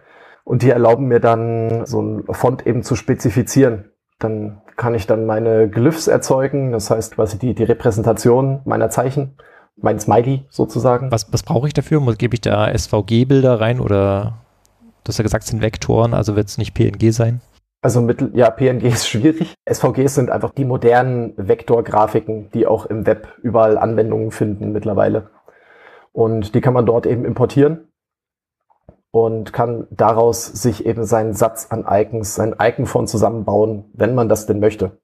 und 0.44 0.62
die 0.62 0.70
erlauben 0.70 1.08
mir 1.08 1.20
dann 1.20 1.88
so 1.88 2.02
ein 2.02 2.24
Font 2.30 2.68
eben 2.68 2.84
zu 2.84 2.96
spezifizieren. 2.96 3.90
Dann 4.20 4.62
kann 4.76 4.94
ich 4.94 5.08
dann 5.08 5.26
meine 5.26 5.68
Glyphs 5.68 6.08
erzeugen, 6.08 6.72
das 6.72 6.92
heißt 6.92 7.16
quasi 7.16 7.40
die, 7.40 7.56
die 7.56 7.64
Repräsentation 7.64 8.62
meiner 8.66 8.92
Zeichen, 8.92 9.36
mein 9.76 10.00
Smiley 10.00 10.46
sozusagen. 10.50 11.12
Was, 11.12 11.34
was 11.34 11.42
brauche 11.42 11.68
ich 11.68 11.74
dafür? 11.74 12.00
Gebe 12.16 12.36
ich 12.36 12.42
da 12.42 12.72
SVG-Bilder 12.72 13.60
rein 13.60 13.80
oder 13.80 14.38
du 15.04 15.10
hast 15.10 15.18
ja 15.18 15.24
gesagt, 15.24 15.46
es 15.46 15.50
sind 15.50 15.64
Vektoren, 15.64 16.14
also 16.14 16.36
wird 16.36 16.48
es 16.48 16.60
nicht 16.60 16.76
PNG 16.76 17.12
sein? 17.12 17.42
Also 17.86 18.02
mit, 18.02 18.34
ja, 18.34 18.50
PNG 18.50 18.84
ist 18.86 19.08
schwierig. 19.08 19.54
SVGs 19.72 20.16
sind 20.16 20.32
einfach 20.32 20.50
die 20.50 20.66
modernen 20.66 21.34
Vektorgrafiken, 21.38 22.50
die 22.50 22.66
auch 22.66 22.88
im 22.88 23.06
Web 23.06 23.28
überall 23.44 23.78
Anwendungen 23.78 24.32
finden 24.32 24.72
mittlerweile. 24.72 25.30
Und 26.12 26.56
die 26.56 26.62
kann 26.62 26.74
man 26.74 26.88
dort 26.88 27.06
eben 27.06 27.26
importieren 27.26 27.90
und 29.12 29.54
kann 29.54 29.86
daraus 29.92 30.48
sich 30.48 30.88
eben 30.88 31.04
seinen 31.04 31.34
Satz 31.34 31.68
an 31.70 31.86
Icons, 31.88 32.34
sein 32.34 32.56
Icon-Font 32.60 33.08
zusammenbauen, 33.08 33.86
wenn 33.94 34.16
man 34.16 34.30
das 34.30 34.48
denn 34.48 34.60
möchte. 34.60 34.98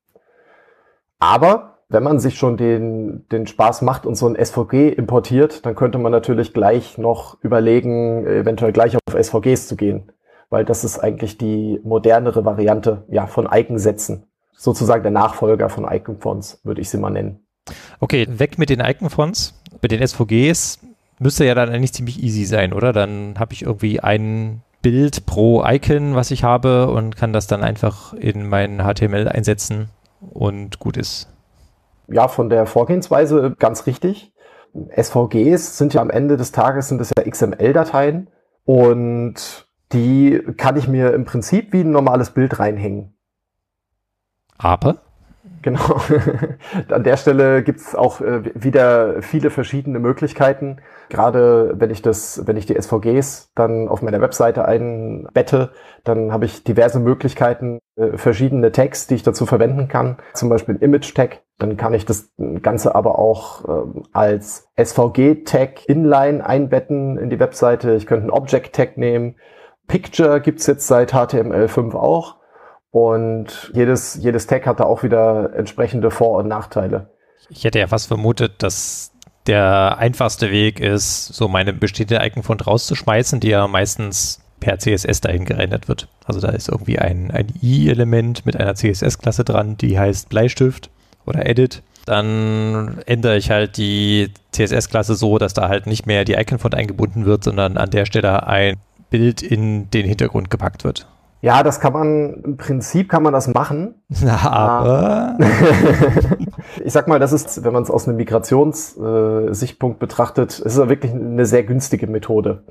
Aber 1.19 1.83
wenn 1.87 2.01
man 2.01 2.17
sich 2.17 2.35
schon 2.35 2.57
den, 2.57 3.27
den 3.31 3.45
Spaß 3.45 3.83
macht 3.83 4.07
und 4.07 4.15
so 4.15 4.27
ein 4.27 4.43
SVG 4.43 4.89
importiert, 4.89 5.67
dann 5.67 5.75
könnte 5.75 5.99
man 5.99 6.11
natürlich 6.11 6.51
gleich 6.51 6.97
noch 6.97 7.37
überlegen, 7.43 8.25
eventuell 8.25 8.71
gleich 8.71 8.95
auf 8.95 9.23
SVGs 9.23 9.67
zu 9.67 9.75
gehen, 9.75 10.11
weil 10.51 10.65
das 10.65 10.83
ist 10.83 10.99
eigentlich 10.99 11.39
die 11.39 11.79
modernere 11.83 12.45
Variante 12.45 13.03
ja, 13.09 13.25
von 13.25 13.47
Icon-Sätzen. 13.51 14.27
Sozusagen 14.51 15.01
der 15.01 15.11
Nachfolger 15.11 15.69
von 15.69 15.87
Icon-Fonts, 15.89 16.59
würde 16.63 16.81
ich 16.81 16.89
sie 16.89 16.97
mal 16.97 17.09
nennen. 17.09 17.39
Okay, 17.99 18.27
weg 18.29 18.59
mit 18.59 18.69
den 18.69 18.81
Icon-Fonts. 18.81 19.59
Mit 19.81 19.91
den 19.91 20.05
SVGs 20.05 20.79
müsste 21.17 21.45
ja 21.45 21.55
dann 21.55 21.69
eigentlich 21.69 21.93
ziemlich 21.93 22.21
easy 22.21 22.45
sein, 22.45 22.73
oder? 22.73 22.93
Dann 22.93 23.35
habe 23.39 23.53
ich 23.53 23.63
irgendwie 23.63 24.01
ein 24.01 24.61
Bild 24.81 25.25
pro 25.25 25.63
Icon, 25.65 26.15
was 26.15 26.31
ich 26.31 26.43
habe 26.43 26.91
und 26.91 27.15
kann 27.15 27.33
das 27.33 27.47
dann 27.47 27.63
einfach 27.63 28.13
in 28.13 28.47
mein 28.47 28.79
HTML 28.79 29.29
einsetzen 29.29 29.89
und 30.31 30.79
gut 30.79 30.97
ist. 30.97 31.27
Ja, 32.07 32.27
von 32.27 32.49
der 32.49 32.65
Vorgehensweise 32.65 33.55
ganz 33.57 33.87
richtig. 33.87 34.33
SVGs 34.73 35.77
sind 35.77 35.93
ja 35.93 36.01
am 36.01 36.09
Ende 36.09 36.35
des 36.35 36.51
Tages 36.51 36.89
sind 36.89 36.99
es 36.99 37.11
ja 37.17 37.23
XML-Dateien 37.23 38.27
und 38.65 39.67
die 39.93 40.41
kann 40.57 40.77
ich 40.77 40.87
mir 40.87 41.13
im 41.13 41.25
Prinzip 41.25 41.73
wie 41.73 41.81
ein 41.81 41.91
normales 41.91 42.31
Bild 42.31 42.59
reinhängen. 42.59 43.13
Aber? 44.57 45.01
Genau. 45.61 46.01
An 46.89 47.03
der 47.03 47.17
Stelle 47.17 47.63
gibt's 47.63 47.95
auch 47.95 48.21
äh, 48.21 48.43
wieder 48.55 49.21
viele 49.21 49.49
verschiedene 49.49 49.99
Möglichkeiten. 49.99 50.77
Gerade 51.09 51.73
wenn 51.75 51.89
ich 51.89 52.01
das, 52.01 52.47
wenn 52.47 52.57
ich 52.57 52.65
die 52.65 52.79
SVGs 52.79 53.51
dann 53.53 53.87
auf 53.87 54.01
meiner 54.01 54.21
Webseite 54.21 54.65
einbette, 54.65 55.71
dann 56.03 56.31
habe 56.31 56.45
ich 56.45 56.63
diverse 56.63 56.99
Möglichkeiten, 56.99 57.79
äh, 57.95 58.17
verschiedene 58.17 58.71
Tags, 58.71 59.07
die 59.07 59.15
ich 59.15 59.23
dazu 59.23 59.45
verwenden 59.45 59.87
kann. 59.87 60.17
Zum 60.33 60.49
Beispiel 60.49 60.75
Image-Tag. 60.75 61.41
Dann 61.59 61.77
kann 61.77 61.93
ich 61.93 62.05
das 62.05 62.31
Ganze 62.61 62.95
aber 62.95 63.19
auch 63.19 63.65
äh, 63.65 64.01
als 64.13 64.69
SVG-Tag 64.77 65.87
inline 65.87 66.45
einbetten 66.45 67.17
in 67.17 67.29
die 67.29 67.39
Webseite. 67.39 67.93
Ich 67.93 68.07
könnte 68.07 68.23
einen 68.23 68.31
Object-Tag 68.31 68.97
nehmen. 68.97 69.35
Picture 69.91 70.39
gibt's 70.39 70.67
jetzt 70.67 70.87
seit 70.87 71.13
HTML5 71.13 71.93
auch. 71.95 72.37
Und 72.91 73.71
jedes, 73.73 74.15
jedes 74.15 74.47
Tag 74.47 74.65
hat 74.65 74.79
da 74.79 74.85
auch 74.85 75.03
wieder 75.03 75.53
entsprechende 75.53 76.11
Vor- 76.11 76.37
und 76.37 76.47
Nachteile. 76.47 77.09
Ich 77.49 77.65
hätte 77.65 77.79
ja 77.79 77.87
fast 77.87 78.07
vermutet, 78.07 78.63
dass 78.63 79.11
der 79.47 79.97
einfachste 79.97 80.49
Weg 80.49 80.79
ist, 80.79 81.27
so 81.27 81.49
meine 81.49 81.73
bestehende 81.73 82.23
Iconfont 82.23 82.67
rauszuschmeißen, 82.67 83.41
die 83.41 83.49
ja 83.49 83.67
meistens 83.67 84.39
per 84.61 84.79
CSS 84.79 85.19
dahin 85.19 85.43
gerendert 85.43 85.89
wird. 85.89 86.07
Also 86.25 86.39
da 86.39 86.49
ist 86.49 86.69
irgendwie 86.69 86.99
ein, 86.99 87.29
ein 87.31 87.47
i-Element 87.61 88.45
mit 88.45 88.55
einer 88.55 88.75
CSS-Klasse 88.75 89.43
dran, 89.43 89.75
die 89.75 89.99
heißt 89.99 90.29
Bleistift 90.29 90.89
oder 91.25 91.45
Edit. 91.45 91.83
Dann 92.05 92.99
ändere 93.07 93.35
ich 93.35 93.51
halt 93.51 93.75
die 93.75 94.31
CSS-Klasse 94.53 95.15
so, 95.15 95.37
dass 95.37 95.53
da 95.53 95.67
halt 95.67 95.85
nicht 95.85 96.05
mehr 96.05 96.23
die 96.23 96.33
Iconfont 96.33 96.75
eingebunden 96.75 97.25
wird, 97.25 97.43
sondern 97.43 97.77
an 97.77 97.89
der 97.89 98.05
Stelle 98.05 98.47
ein 98.47 98.77
Bild 99.11 99.43
in 99.43 99.91
den 99.91 100.07
Hintergrund 100.07 100.49
gepackt 100.49 100.83
wird. 100.83 101.07
Ja, 101.41 101.63
das 101.63 101.79
kann 101.79 101.93
man, 101.93 102.33
im 102.43 102.57
Prinzip 102.57 103.09
kann 103.09 103.23
man 103.23 103.33
das 103.33 103.47
machen. 103.47 103.95
Aber. 104.43 105.37
ich 106.83 106.93
sag 106.93 107.07
mal, 107.07 107.19
das 107.19 107.33
ist, 107.33 107.63
wenn 107.63 107.73
man 107.73 107.83
es 107.83 107.89
aus 107.89 108.07
einem 108.07 108.17
Migrationssichtpunkt 108.17 109.97
äh, 109.97 109.99
betrachtet, 109.99 110.59
ist 110.59 110.77
es 110.77 110.89
wirklich 110.89 111.11
eine 111.11 111.45
sehr 111.45 111.63
günstige 111.63 112.07
Methode. 112.07 112.63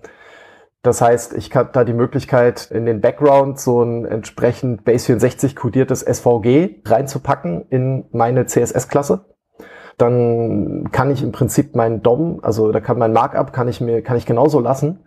Das 0.82 1.02
heißt, 1.02 1.34
ich 1.34 1.54
habe 1.54 1.70
da 1.72 1.84
die 1.84 1.92
Möglichkeit, 1.92 2.70
in 2.70 2.86
den 2.86 3.00
Background 3.00 3.60
so 3.60 3.82
ein 3.82 4.06
entsprechend 4.06 4.82
Base64 4.82 5.54
kodiertes 5.54 6.00
SVG 6.00 6.80
reinzupacken 6.86 7.66
in 7.68 8.06
meine 8.12 8.46
CSS-Klasse. 8.46 9.26
Dann 9.98 10.90
kann 10.90 11.10
ich 11.10 11.22
im 11.22 11.32
Prinzip 11.32 11.76
meinen 11.76 12.02
DOM, 12.02 12.38
also 12.42 12.72
da 12.72 12.80
kann 12.80 12.98
mein 12.98 13.12
Markup, 13.12 13.52
kann 13.52 13.68
ich 13.68 13.82
mir, 13.82 14.00
kann 14.00 14.16
ich 14.16 14.24
genauso 14.24 14.60
lassen 14.60 15.00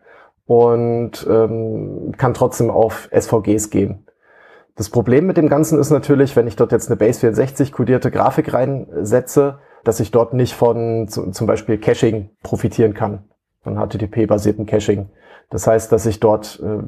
und 0.45 1.25
ähm, 1.29 2.13
kann 2.17 2.33
trotzdem 2.33 2.69
auf 2.69 3.09
SVGs 3.11 3.69
gehen. 3.69 4.05
Das 4.75 4.89
Problem 4.89 5.27
mit 5.27 5.37
dem 5.37 5.49
Ganzen 5.49 5.79
ist 5.79 5.91
natürlich, 5.91 6.35
wenn 6.35 6.47
ich 6.47 6.55
dort 6.55 6.71
jetzt 6.71 6.89
eine 6.89 6.97
Base 6.97 7.19
64 7.19 7.71
kodierte 7.71 8.09
Grafik 8.09 8.53
reinsetze, 8.53 9.59
dass 9.83 9.99
ich 9.99 10.11
dort 10.11 10.33
nicht 10.33 10.53
von 10.53 11.07
zum 11.07 11.47
Beispiel 11.47 11.77
Caching 11.77 12.29
profitieren 12.41 12.93
kann, 12.93 13.25
von 13.61 13.75
HTTP-basierten 13.75 14.65
Caching. 14.65 15.09
Das 15.49 15.67
heißt, 15.67 15.91
dass 15.91 16.05
ich 16.05 16.19
dort 16.19 16.61
äh, 16.63 16.83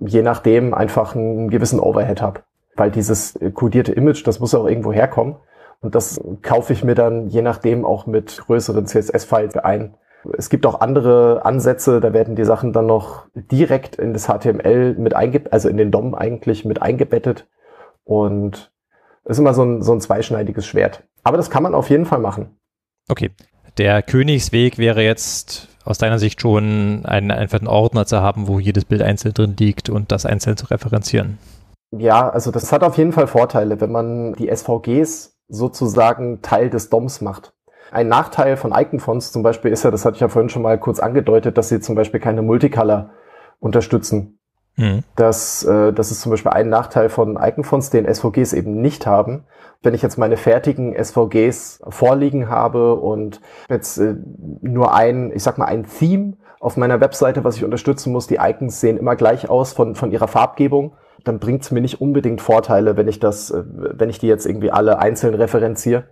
je 0.00 0.22
nachdem 0.22 0.74
einfach 0.74 1.14
einen 1.14 1.48
gewissen 1.48 1.80
Overhead 1.80 2.20
habe, 2.20 2.40
weil 2.76 2.90
dieses 2.90 3.38
kodierte 3.54 3.92
Image, 3.92 4.26
das 4.26 4.40
muss 4.40 4.54
auch 4.54 4.66
irgendwo 4.66 4.92
herkommen 4.92 5.36
und 5.80 5.94
das 5.94 6.20
kaufe 6.42 6.72
ich 6.72 6.84
mir 6.84 6.94
dann 6.94 7.28
je 7.28 7.42
nachdem 7.42 7.84
auch 7.84 8.06
mit 8.06 8.42
größeren 8.46 8.86
CSS-Files 8.86 9.56
ein. 9.56 9.94
Es 10.36 10.50
gibt 10.50 10.66
auch 10.66 10.80
andere 10.80 11.44
Ansätze, 11.44 12.00
da 12.00 12.12
werden 12.12 12.36
die 12.36 12.44
Sachen 12.44 12.72
dann 12.72 12.86
noch 12.86 13.26
direkt 13.34 13.96
in 13.96 14.12
das 14.12 14.26
HTML 14.26 14.94
mit 14.94 15.14
eingebettet, 15.14 15.52
also 15.52 15.68
in 15.68 15.76
den 15.76 15.90
DOM 15.90 16.14
eigentlich 16.14 16.64
mit 16.64 16.80
eingebettet. 16.80 17.46
Und 18.04 18.72
ist 19.24 19.38
immer 19.38 19.54
so 19.54 19.64
ein, 19.64 19.82
so 19.82 19.92
ein 19.92 20.00
zweischneidiges 20.00 20.66
Schwert. 20.66 21.02
Aber 21.22 21.36
das 21.36 21.50
kann 21.50 21.62
man 21.62 21.74
auf 21.74 21.90
jeden 21.90 22.06
Fall 22.06 22.18
machen. 22.18 22.58
Okay. 23.08 23.30
Der 23.78 24.02
Königsweg 24.02 24.78
wäre 24.78 25.02
jetzt 25.02 25.68
aus 25.84 25.98
deiner 25.98 26.18
Sicht 26.18 26.40
schon 26.40 27.04
einen, 27.04 27.30
einfach 27.30 27.58
einen 27.58 27.68
Ordner 27.68 28.06
zu 28.06 28.20
haben, 28.20 28.46
wo 28.46 28.60
jedes 28.60 28.84
Bild 28.84 29.02
einzeln 29.02 29.34
drin 29.34 29.56
liegt 29.58 29.90
und 29.90 30.12
das 30.12 30.26
einzeln 30.26 30.56
zu 30.56 30.66
referenzieren. 30.66 31.38
Ja, 31.90 32.28
also 32.28 32.50
das 32.50 32.72
hat 32.72 32.82
auf 32.82 32.96
jeden 32.98 33.12
Fall 33.12 33.26
Vorteile, 33.26 33.80
wenn 33.80 33.92
man 33.92 34.34
die 34.34 34.54
SVGs 34.54 35.36
sozusagen 35.48 36.40
Teil 36.42 36.70
des 36.70 36.88
DOMs 36.88 37.20
macht. 37.20 37.53
Ein 37.94 38.08
Nachteil 38.08 38.56
von 38.56 38.72
Iconfonts 38.72 39.30
zum 39.30 39.44
Beispiel 39.44 39.70
ist 39.70 39.84
ja, 39.84 39.92
das 39.92 40.04
hatte 40.04 40.16
ich 40.16 40.20
ja 40.20 40.28
vorhin 40.28 40.48
schon 40.48 40.62
mal 40.62 40.78
kurz 40.78 40.98
angedeutet, 40.98 41.56
dass 41.56 41.68
sie 41.68 41.80
zum 41.80 41.94
Beispiel 41.94 42.18
keine 42.18 42.42
Multicolor 42.42 43.10
unterstützen. 43.60 44.40
Mhm. 44.74 45.04
Das, 45.14 45.62
äh, 45.62 45.92
das 45.92 46.10
ist 46.10 46.20
zum 46.20 46.30
Beispiel 46.30 46.50
ein 46.50 46.68
Nachteil 46.68 47.08
von 47.08 47.38
Iconfonts, 47.40 47.90
den 47.90 48.12
SVGs 48.12 48.52
eben 48.52 48.80
nicht 48.80 49.06
haben. 49.06 49.44
Wenn 49.80 49.94
ich 49.94 50.02
jetzt 50.02 50.18
meine 50.18 50.36
fertigen 50.36 50.92
SVGs 50.92 51.82
vorliegen 51.88 52.50
habe 52.50 52.96
und 52.96 53.40
jetzt 53.70 53.98
äh, 53.98 54.16
nur 54.60 54.92
ein, 54.92 55.30
ich 55.32 55.44
sag 55.44 55.58
mal, 55.58 55.66
ein 55.66 55.86
Theme 55.86 56.32
auf 56.58 56.76
meiner 56.76 57.00
Webseite, 57.00 57.44
was 57.44 57.56
ich 57.56 57.64
unterstützen 57.64 58.12
muss, 58.12 58.26
die 58.26 58.38
Icons 58.40 58.80
sehen 58.80 58.96
immer 58.96 59.14
gleich 59.14 59.48
aus 59.48 59.72
von, 59.72 59.94
von 59.94 60.10
ihrer 60.10 60.26
Farbgebung, 60.26 60.96
dann 61.24 61.38
bringt 61.38 61.62
es 61.62 61.70
mir 61.70 61.80
nicht 61.80 62.00
unbedingt 62.00 62.40
Vorteile, 62.40 62.96
wenn 62.96 63.08
ich 63.08 63.18
das, 63.18 63.50
äh, 63.50 63.62
wenn 63.66 64.10
ich 64.10 64.18
die 64.18 64.28
jetzt 64.28 64.46
irgendwie 64.46 64.70
alle 64.70 64.98
einzeln 64.98 65.34
referenziere. 65.34 66.04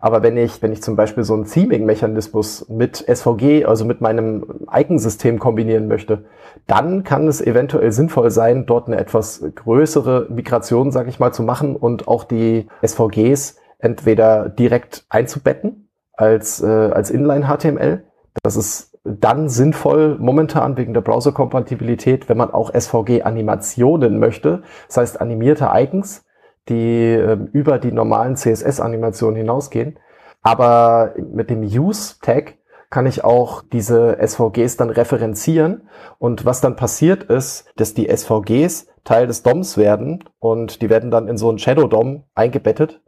Aber 0.00 0.22
wenn 0.22 0.36
ich, 0.36 0.60
wenn 0.60 0.72
ich 0.72 0.82
zum 0.82 0.96
Beispiel 0.96 1.24
so 1.24 1.32
einen 1.34 1.46
Theming-Mechanismus 1.46 2.68
mit 2.68 2.96
SVG, 3.08 3.64
also 3.64 3.84
mit 3.84 4.00
meinem 4.00 4.66
Icon-System 4.70 5.38
kombinieren 5.38 5.88
möchte, 5.88 6.24
dann 6.66 7.04
kann 7.04 7.26
es 7.26 7.40
eventuell 7.40 7.90
sinnvoll 7.92 8.30
sein, 8.30 8.66
dort 8.66 8.86
eine 8.86 8.98
etwas 8.98 9.42
größere 9.54 10.26
Migration, 10.30 10.92
sage 10.92 11.08
ich 11.08 11.20
mal, 11.20 11.32
zu 11.32 11.42
machen 11.42 11.76
und 11.76 12.08
auch 12.08 12.24
die 12.24 12.66
SVGs 12.82 13.56
entweder 13.78 14.48
direkt 14.48 15.06
einzubetten 15.08 15.88
als, 16.12 16.62
äh, 16.62 16.66
als 16.66 17.10
Inline-HTML. 17.10 18.04
Das 18.42 18.56
ist 18.56 18.93
dann 19.04 19.48
sinnvoll 19.48 20.16
momentan 20.18 20.76
wegen 20.76 20.94
der 20.94 21.02
Browser-Kompatibilität, 21.02 22.28
wenn 22.28 22.38
man 22.38 22.50
auch 22.50 22.72
SVG-Animationen 22.72 24.18
möchte, 24.18 24.62
das 24.88 24.96
heißt 24.96 25.20
animierte 25.20 25.70
Icons 25.72 26.24
die 26.68 27.12
äh, 27.12 27.38
über 27.52 27.78
die 27.78 27.92
normalen 27.92 28.36
CSS-Animationen 28.36 29.36
hinausgehen. 29.36 29.98
Aber 30.42 31.14
mit 31.16 31.50
dem 31.50 31.62
Use-Tag 31.62 32.58
kann 32.90 33.06
ich 33.06 33.24
auch 33.24 33.62
diese 33.62 34.18
SVGs 34.24 34.76
dann 34.76 34.90
referenzieren. 34.90 35.88
Und 36.18 36.44
was 36.44 36.60
dann 36.60 36.76
passiert 36.76 37.24
ist, 37.24 37.66
dass 37.76 37.94
die 37.94 38.14
SVGs 38.14 38.88
Teil 39.04 39.26
des 39.26 39.42
DOMs 39.42 39.76
werden 39.76 40.24
und 40.38 40.80
die 40.80 40.88
werden 40.88 41.10
dann 41.10 41.28
in 41.28 41.36
so 41.36 41.48
einen 41.48 41.58
Shadow 41.58 41.86
DOM 41.86 42.24
eingebettet. 42.34 43.02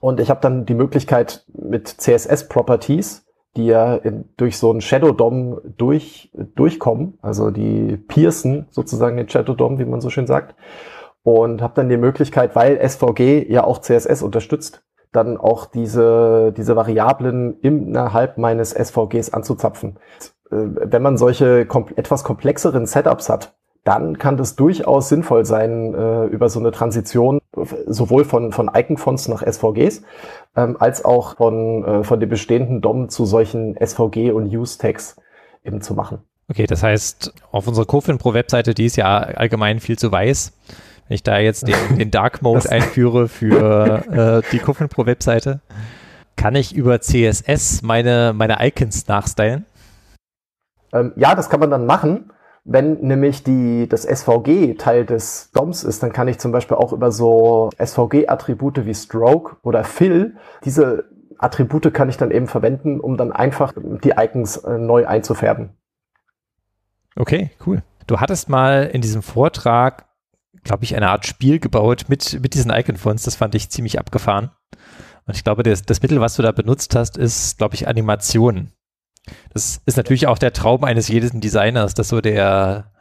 Und 0.00 0.20
ich 0.20 0.30
habe 0.30 0.40
dann 0.40 0.66
die 0.66 0.74
Möglichkeit 0.74 1.44
mit 1.52 1.88
CSS-Properties, 1.88 3.26
die 3.56 3.66
ja 3.66 3.96
in, 3.96 4.28
durch 4.36 4.58
so 4.58 4.70
einen 4.70 4.80
Shadow 4.80 5.12
DOM 5.12 5.60
durch, 5.76 6.30
durchkommen, 6.54 7.18
also 7.22 7.50
die 7.50 7.96
piercen 7.96 8.66
sozusagen 8.70 9.16
den 9.16 9.28
Shadow 9.28 9.54
DOM, 9.54 9.78
wie 9.78 9.84
man 9.84 10.00
so 10.00 10.10
schön 10.10 10.26
sagt, 10.26 10.54
und 11.22 11.60
habe 11.60 11.74
dann 11.74 11.88
die 11.88 11.96
Möglichkeit, 11.96 12.54
weil 12.54 12.78
SVG 12.78 13.50
ja 13.50 13.64
auch 13.64 13.80
CSS 13.80 14.22
unterstützt, 14.22 14.82
dann 15.12 15.36
auch 15.36 15.66
diese, 15.66 16.52
diese 16.56 16.76
Variablen 16.76 17.58
innerhalb 17.60 18.38
meines 18.38 18.70
SVGs 18.70 19.32
anzuzapfen. 19.32 19.98
Äh, 20.50 20.56
wenn 20.56 21.02
man 21.02 21.16
solche 21.16 21.66
kom 21.66 21.86
etwas 21.96 22.24
komplexeren 22.24 22.86
Setups 22.86 23.28
hat, 23.28 23.57
dann 23.88 24.18
kann 24.18 24.36
das 24.36 24.54
durchaus 24.54 25.08
sinnvoll 25.08 25.46
sein, 25.46 25.94
äh, 25.94 26.26
über 26.26 26.50
so 26.50 26.60
eine 26.60 26.72
Transition 26.72 27.40
sowohl 27.86 28.26
von, 28.26 28.52
von 28.52 28.70
Icon-Fonts 28.74 29.28
nach 29.28 29.42
SVGs 29.42 30.02
ähm, 30.56 30.76
als 30.78 31.06
auch 31.06 31.38
von, 31.38 31.84
äh, 31.84 32.04
von 32.04 32.20
den 32.20 32.28
bestehenden 32.28 32.82
DOM 32.82 33.08
zu 33.08 33.24
solchen 33.24 33.78
SVG 33.82 34.32
und 34.32 34.54
Use-Tags 34.54 35.16
eben 35.64 35.80
zu 35.80 35.94
machen. 35.94 36.18
Okay, 36.50 36.66
das 36.66 36.82
heißt, 36.82 37.32
auf 37.50 37.66
unserer 37.66 37.86
Cofin 37.86 38.18
Pro 38.18 38.34
Webseite, 38.34 38.74
die 38.74 38.84
ist 38.84 38.96
ja 38.96 39.20
allgemein 39.20 39.80
viel 39.80 39.98
zu 39.98 40.12
weiß. 40.12 40.52
Wenn 41.08 41.14
ich 41.14 41.22
da 41.22 41.38
jetzt 41.38 41.66
den, 41.66 41.74
den 41.98 42.10
Dark 42.10 42.42
Mode 42.42 42.70
einführe 42.70 43.26
für 43.26 44.42
äh, 44.44 44.50
die 44.52 44.58
Cofin 44.58 44.90
Pro 44.90 45.06
Webseite, 45.06 45.60
kann 46.36 46.54
ich 46.56 46.76
über 46.76 47.00
CSS 47.00 47.80
meine, 47.80 48.34
meine 48.34 48.58
Icons 48.60 49.08
nachstylen? 49.08 49.64
Ähm, 50.92 51.12
ja, 51.16 51.34
das 51.34 51.48
kann 51.48 51.60
man 51.60 51.70
dann 51.70 51.86
machen. 51.86 52.30
Wenn 52.70 53.00
nämlich 53.00 53.42
die, 53.44 53.88
das 53.88 54.02
SVG 54.02 54.74
Teil 54.74 55.06
des 55.06 55.50
DOMs 55.52 55.84
ist, 55.84 56.02
dann 56.02 56.12
kann 56.12 56.28
ich 56.28 56.38
zum 56.38 56.52
Beispiel 56.52 56.76
auch 56.76 56.92
über 56.92 57.10
so 57.10 57.70
SVG-Attribute 57.78 58.84
wie 58.84 58.94
Stroke 58.94 59.56
oder 59.62 59.84
Fill, 59.84 60.36
diese 60.66 61.06
Attribute 61.38 61.94
kann 61.94 62.10
ich 62.10 62.18
dann 62.18 62.30
eben 62.30 62.46
verwenden, 62.46 63.00
um 63.00 63.16
dann 63.16 63.32
einfach 63.32 63.72
die 63.74 64.12
Icons 64.18 64.58
äh, 64.58 64.76
neu 64.76 65.06
einzufärben. 65.06 65.70
Okay, 67.16 67.50
cool. 67.66 67.82
Du 68.06 68.20
hattest 68.20 68.50
mal 68.50 68.84
in 68.84 69.00
diesem 69.00 69.22
Vortrag, 69.22 70.04
glaube 70.62 70.84
ich, 70.84 70.94
eine 70.94 71.08
Art 71.08 71.26
Spiel 71.26 71.60
gebaut 71.60 72.04
mit, 72.08 72.38
mit 72.42 72.52
diesen 72.52 72.70
Icon-Fonts. 72.70 73.22
Das 73.22 73.36
fand 73.36 73.54
ich 73.54 73.70
ziemlich 73.70 73.98
abgefahren. 73.98 74.50
Und 75.26 75.36
ich 75.36 75.42
glaube, 75.42 75.62
das, 75.62 75.82
das 75.82 76.02
Mittel, 76.02 76.20
was 76.20 76.36
du 76.36 76.42
da 76.42 76.52
benutzt 76.52 76.94
hast, 76.94 77.16
ist, 77.16 77.56
glaube 77.56 77.76
ich, 77.76 77.88
Animationen. 77.88 78.72
Das 79.52 79.80
ist 79.86 79.96
natürlich 79.96 80.26
auch 80.26 80.38
der 80.38 80.52
Traum 80.52 80.84
eines 80.84 81.08
jeden 81.08 81.40
Designers, 81.40 81.94
dass 81.94 82.08
so 82.08 82.20
der, 82.20 82.92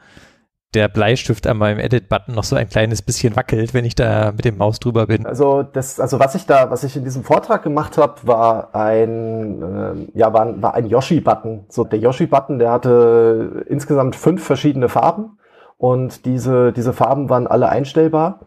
der 0.73 0.87
Bleistift 0.87 1.47
an 1.47 1.57
meinem 1.57 1.79
Edit-Button 1.79 2.35
noch 2.35 2.43
so 2.43 2.55
ein 2.55 2.69
kleines 2.69 3.01
bisschen 3.01 3.35
wackelt, 3.35 3.73
wenn 3.73 3.85
ich 3.85 3.95
da 3.95 4.31
mit 4.31 4.45
dem 4.45 4.57
Maus 4.57 4.79
drüber 4.79 5.07
bin. 5.07 5.25
Also 5.25 5.63
das, 5.63 5.99
also 5.99 6.19
was 6.19 6.35
ich 6.35 6.45
da, 6.45 6.69
was 6.69 6.83
ich 6.83 6.95
in 6.95 7.03
diesem 7.03 7.23
Vortrag 7.23 7.63
gemacht 7.63 7.97
habe, 7.97 8.15
war 8.23 8.75
ein, 8.75 9.61
äh, 9.61 10.17
ja, 10.17 10.33
war, 10.33 10.61
war 10.61 10.73
ein 10.73 10.87
Yoshi-Button. 10.87 11.65
So 11.69 11.83
der 11.83 11.99
Yoshi-Button, 11.99 12.59
der 12.59 12.71
hatte 12.71 13.65
insgesamt 13.67 14.15
fünf 14.15 14.43
verschiedene 14.43 14.89
Farben 14.89 15.37
und 15.77 16.25
diese, 16.25 16.73
diese 16.73 16.93
Farben 16.93 17.29
waren 17.29 17.47
alle 17.47 17.69
einstellbar. 17.69 18.41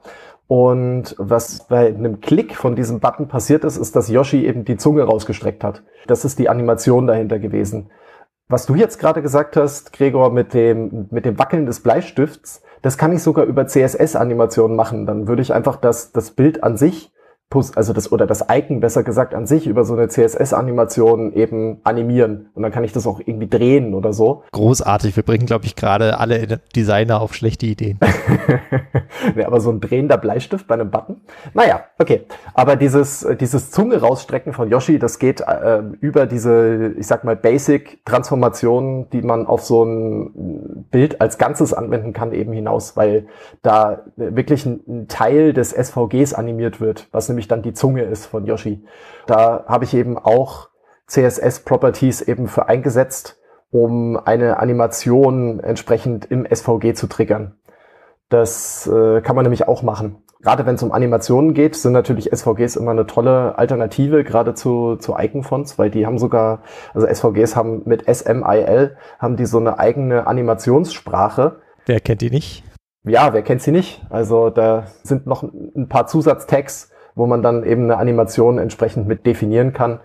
Und 0.50 1.14
was 1.16 1.68
bei 1.68 1.86
einem 1.86 2.20
Klick 2.20 2.56
von 2.56 2.74
diesem 2.74 2.98
Button 2.98 3.28
passiert 3.28 3.62
ist, 3.62 3.76
ist, 3.76 3.94
dass 3.94 4.08
Yoshi 4.08 4.44
eben 4.44 4.64
die 4.64 4.76
Zunge 4.76 5.04
rausgestreckt 5.04 5.62
hat. 5.62 5.84
Das 6.08 6.24
ist 6.24 6.40
die 6.40 6.48
Animation 6.48 7.06
dahinter 7.06 7.38
gewesen. 7.38 7.88
Was 8.48 8.66
du 8.66 8.74
jetzt 8.74 8.98
gerade 8.98 9.22
gesagt 9.22 9.56
hast, 9.56 9.92
Gregor, 9.92 10.32
mit 10.32 10.52
dem, 10.52 11.06
mit 11.12 11.24
dem 11.24 11.38
Wackeln 11.38 11.66
des 11.66 11.84
Bleistifts, 11.84 12.64
das 12.82 12.98
kann 12.98 13.12
ich 13.12 13.22
sogar 13.22 13.44
über 13.44 13.68
CSS-Animationen 13.68 14.76
machen. 14.76 15.06
Dann 15.06 15.28
würde 15.28 15.40
ich 15.40 15.54
einfach 15.54 15.76
das, 15.76 16.10
das 16.10 16.32
Bild 16.32 16.64
an 16.64 16.76
sich 16.76 17.12
also 17.52 17.92
das 17.92 18.12
oder 18.12 18.26
das 18.26 18.44
Icon 18.48 18.80
besser 18.80 19.02
gesagt 19.02 19.34
an 19.34 19.46
sich 19.46 19.66
über 19.66 19.84
so 19.84 19.94
eine 19.94 20.08
CSS-Animation 20.08 21.32
eben 21.32 21.80
animieren 21.82 22.50
und 22.54 22.62
dann 22.62 22.70
kann 22.70 22.84
ich 22.84 22.92
das 22.92 23.06
auch 23.06 23.20
irgendwie 23.24 23.48
drehen 23.48 23.94
oder 23.94 24.12
so. 24.12 24.44
Großartig, 24.52 25.16
wir 25.16 25.24
bringen 25.24 25.46
glaube 25.46 25.66
ich 25.66 25.74
gerade 25.74 26.18
alle 26.18 26.60
Designer 26.74 27.20
auf 27.20 27.34
schlechte 27.34 27.66
Ideen. 27.66 27.98
ja, 29.36 29.46
aber 29.46 29.60
so 29.60 29.70
ein 29.70 29.80
drehender 29.80 30.16
Bleistift 30.16 30.66
bei 30.68 30.74
einem 30.74 30.90
Button. 30.90 31.22
Naja, 31.52 31.84
okay. 31.98 32.26
Aber 32.54 32.76
dieses 32.76 33.26
dieses 33.40 33.70
Zunge 33.70 34.00
rausstrecken 34.00 34.52
von 34.52 34.70
Yoshi, 34.70 34.98
das 34.98 35.18
geht 35.18 35.40
äh, 35.40 35.82
über 36.00 36.26
diese, 36.26 36.94
ich 36.98 37.06
sag 37.06 37.24
mal 37.24 37.36
Basic-Transformationen, 37.36 39.10
die 39.10 39.22
man 39.22 39.46
auf 39.46 39.62
so 39.62 39.84
ein 39.84 40.86
Bild 40.90 41.20
als 41.20 41.38
Ganzes 41.38 41.72
anwenden 41.72 42.12
kann, 42.12 42.32
eben 42.32 42.52
hinaus, 42.52 42.96
weil 42.96 43.26
da 43.62 44.04
wirklich 44.16 44.66
ein, 44.66 44.80
ein 44.86 45.08
Teil 45.08 45.52
des 45.52 45.70
SVGs 45.70 46.34
animiert 46.34 46.80
wird, 46.80 47.08
was 47.12 47.28
nämlich 47.28 47.39
nämlich 47.40 47.48
dann 47.48 47.62
die 47.62 47.72
Zunge 47.72 48.02
ist 48.02 48.26
von 48.26 48.44
Yoshi. 48.44 48.84
Da 49.26 49.64
habe 49.66 49.84
ich 49.84 49.94
eben 49.94 50.18
auch 50.18 50.68
CSS-Properties 51.06 52.20
eben 52.22 52.46
für 52.46 52.68
eingesetzt, 52.68 53.38
um 53.70 54.18
eine 54.18 54.58
Animation 54.58 55.60
entsprechend 55.60 56.26
im 56.26 56.46
SVG 56.46 56.94
zu 56.94 57.06
triggern. 57.06 57.56
Das 58.28 58.86
äh, 58.86 59.22
kann 59.22 59.36
man 59.36 59.44
nämlich 59.44 59.66
auch 59.66 59.82
machen. 59.82 60.22
Gerade 60.42 60.64
wenn 60.64 60.76
es 60.76 60.82
um 60.82 60.92
Animationen 60.92 61.52
geht, 61.52 61.76
sind 61.76 61.92
natürlich 61.92 62.30
SVGs 62.32 62.76
immer 62.76 62.92
eine 62.92 63.06
tolle 63.06 63.58
Alternative, 63.58 64.24
gerade 64.24 64.54
zu, 64.54 64.96
zu 64.96 65.16
Icon-Fonts, 65.18 65.78
weil 65.78 65.90
die 65.90 66.06
haben 66.06 66.18
sogar, 66.18 66.62
also 66.94 67.06
SVGs 67.06 67.56
haben 67.56 67.82
mit 67.84 68.04
SMIL, 68.06 68.96
haben 69.18 69.36
die 69.36 69.46
so 69.46 69.58
eine 69.58 69.78
eigene 69.78 70.26
Animationssprache. 70.26 71.60
Wer 71.86 72.00
kennt 72.00 72.22
die 72.22 72.30
nicht? 72.30 72.64
Ja, 73.04 73.32
wer 73.32 73.42
kennt 73.42 73.62
sie 73.62 73.72
nicht? 73.72 74.02
Also 74.10 74.50
da 74.50 74.86
sind 75.02 75.26
noch 75.26 75.42
ein 75.42 75.88
paar 75.88 76.06
Zusatztags, 76.06 76.90
wo 77.20 77.26
man 77.26 77.42
dann 77.42 77.64
eben 77.64 77.84
eine 77.84 77.98
Animation 77.98 78.58
entsprechend 78.58 79.06
mit 79.06 79.26
definieren 79.26 79.74
kann 79.74 80.00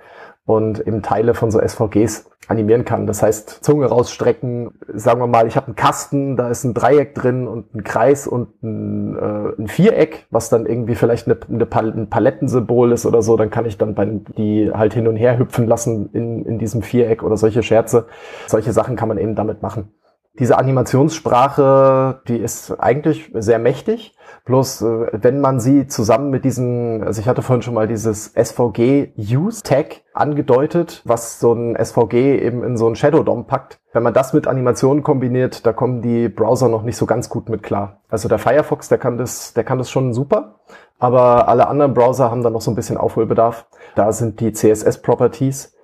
und 0.46 0.86
eben 0.86 1.02
Teile 1.02 1.34
von 1.34 1.50
so 1.50 1.60
SVGs 1.66 2.30
animieren 2.48 2.84
kann. 2.86 3.08
Das 3.08 3.24
heißt, 3.24 3.64
Zunge 3.64 3.86
rausstrecken, 3.86 4.72
sagen 4.94 5.22
wir 5.22 5.28
mal, 5.28 5.48
ich 5.48 5.56
habe 5.56 5.68
einen 5.68 5.76
Kasten, 5.78 6.36
da 6.36 6.50
ist 6.50 6.66
ein 6.66 6.74
Dreieck 6.74 7.16
drin 7.16 7.48
und 7.48 7.74
ein 7.74 7.84
Kreis 7.86 8.28
und 8.28 8.62
ein, 8.62 9.16
äh, 9.16 9.62
ein 9.62 9.68
Viereck, 9.68 10.28
was 10.30 10.50
dann 10.50 10.66
irgendwie 10.66 10.96
vielleicht 10.96 11.26
eine, 11.28 11.38
eine 11.50 11.66
Pal 11.66 11.92
ein 11.92 12.10
Palettensymbol 12.10 12.92
ist 12.92 13.06
oder 13.06 13.22
so, 13.22 13.38
dann 13.38 13.50
kann 13.50 13.66
ich 13.66 13.78
dann 13.78 13.96
bei 13.96 14.06
die 14.06 14.72
halt 14.74 14.94
hin 14.94 15.08
und 15.08 15.16
her 15.16 15.40
hüpfen 15.40 15.68
lassen 15.68 16.10
in, 16.12 16.46
in 16.46 16.60
diesem 16.60 16.84
Viereck 16.84 17.24
oder 17.24 17.38
solche 17.38 17.64
Scherze. 17.64 18.06
Solche 18.46 18.74
Sachen 18.74 18.98
kann 18.98 19.08
man 19.08 19.18
eben 19.18 19.36
damit 19.36 19.62
machen. 19.62 19.92
Diese 20.38 20.58
Animationssprache, 20.58 22.22
die 22.28 22.38
ist 22.38 22.72
eigentlich 22.78 23.32
sehr 23.34 23.58
mächtig. 23.58 24.16
Bloß, 24.44 24.82
äh, 24.82 25.08
wenn 25.14 25.40
man 25.40 25.62
sie 25.62 25.88
zusammen 25.88 26.30
mit 26.30 26.44
diesen, 26.44 27.04
also 27.04 27.22
ich 27.22 27.28
hatte 27.28 27.42
vorhin 27.42 27.62
schon 27.62 27.74
mal 27.74 27.88
dieses 27.88 28.34
SVG 28.36 29.14
Use 29.18 29.64
Tag 29.64 30.02
angedeutet, 30.14 31.02
was 31.06 31.40
so 31.40 31.54
ein 31.54 31.76
SVG 31.76 32.40
eben 32.42 32.64
in 32.64 32.76
so 32.76 32.88
ein 32.88 32.96
Shadow 32.96 33.24
DOM 33.24 33.48
packt. 33.48 33.80
Wenn 33.94 34.04
man 34.04 34.14
das 34.14 34.34
mit 34.34 34.46
Animationen 34.46 35.04
kombiniert, 35.04 35.66
da 35.66 35.72
kommen 35.72 36.02
die 36.02 36.28
Browser 36.28 36.68
noch 36.68 36.84
nicht 36.84 36.98
so 36.98 37.06
ganz 37.06 37.30
gut 37.30 37.48
mit 37.48 37.64
klar. 37.64 38.02
Also 38.10 38.28
der 38.28 38.38
Firefox, 38.38 38.90
der 38.90 38.98
kann 38.98 39.18
das, 39.18 39.54
der 39.54 39.64
kann 39.64 39.78
das 39.78 39.90
schon 39.90 40.14
super. 40.14 40.60
Aber 41.00 41.48
alle 41.48 41.68
anderen 41.68 41.94
Browser 41.94 42.30
haben 42.30 42.44
da 42.44 42.50
noch 42.50 42.62
so 42.62 42.72
ein 42.72 42.76
bisschen 42.76 42.98
Aufholbedarf. 42.98 43.68
Da 43.96 44.12
sind 44.12 44.40
die 44.42 44.52
CSS 44.52 45.02
Properties 45.02 45.66
äh, 45.66 45.75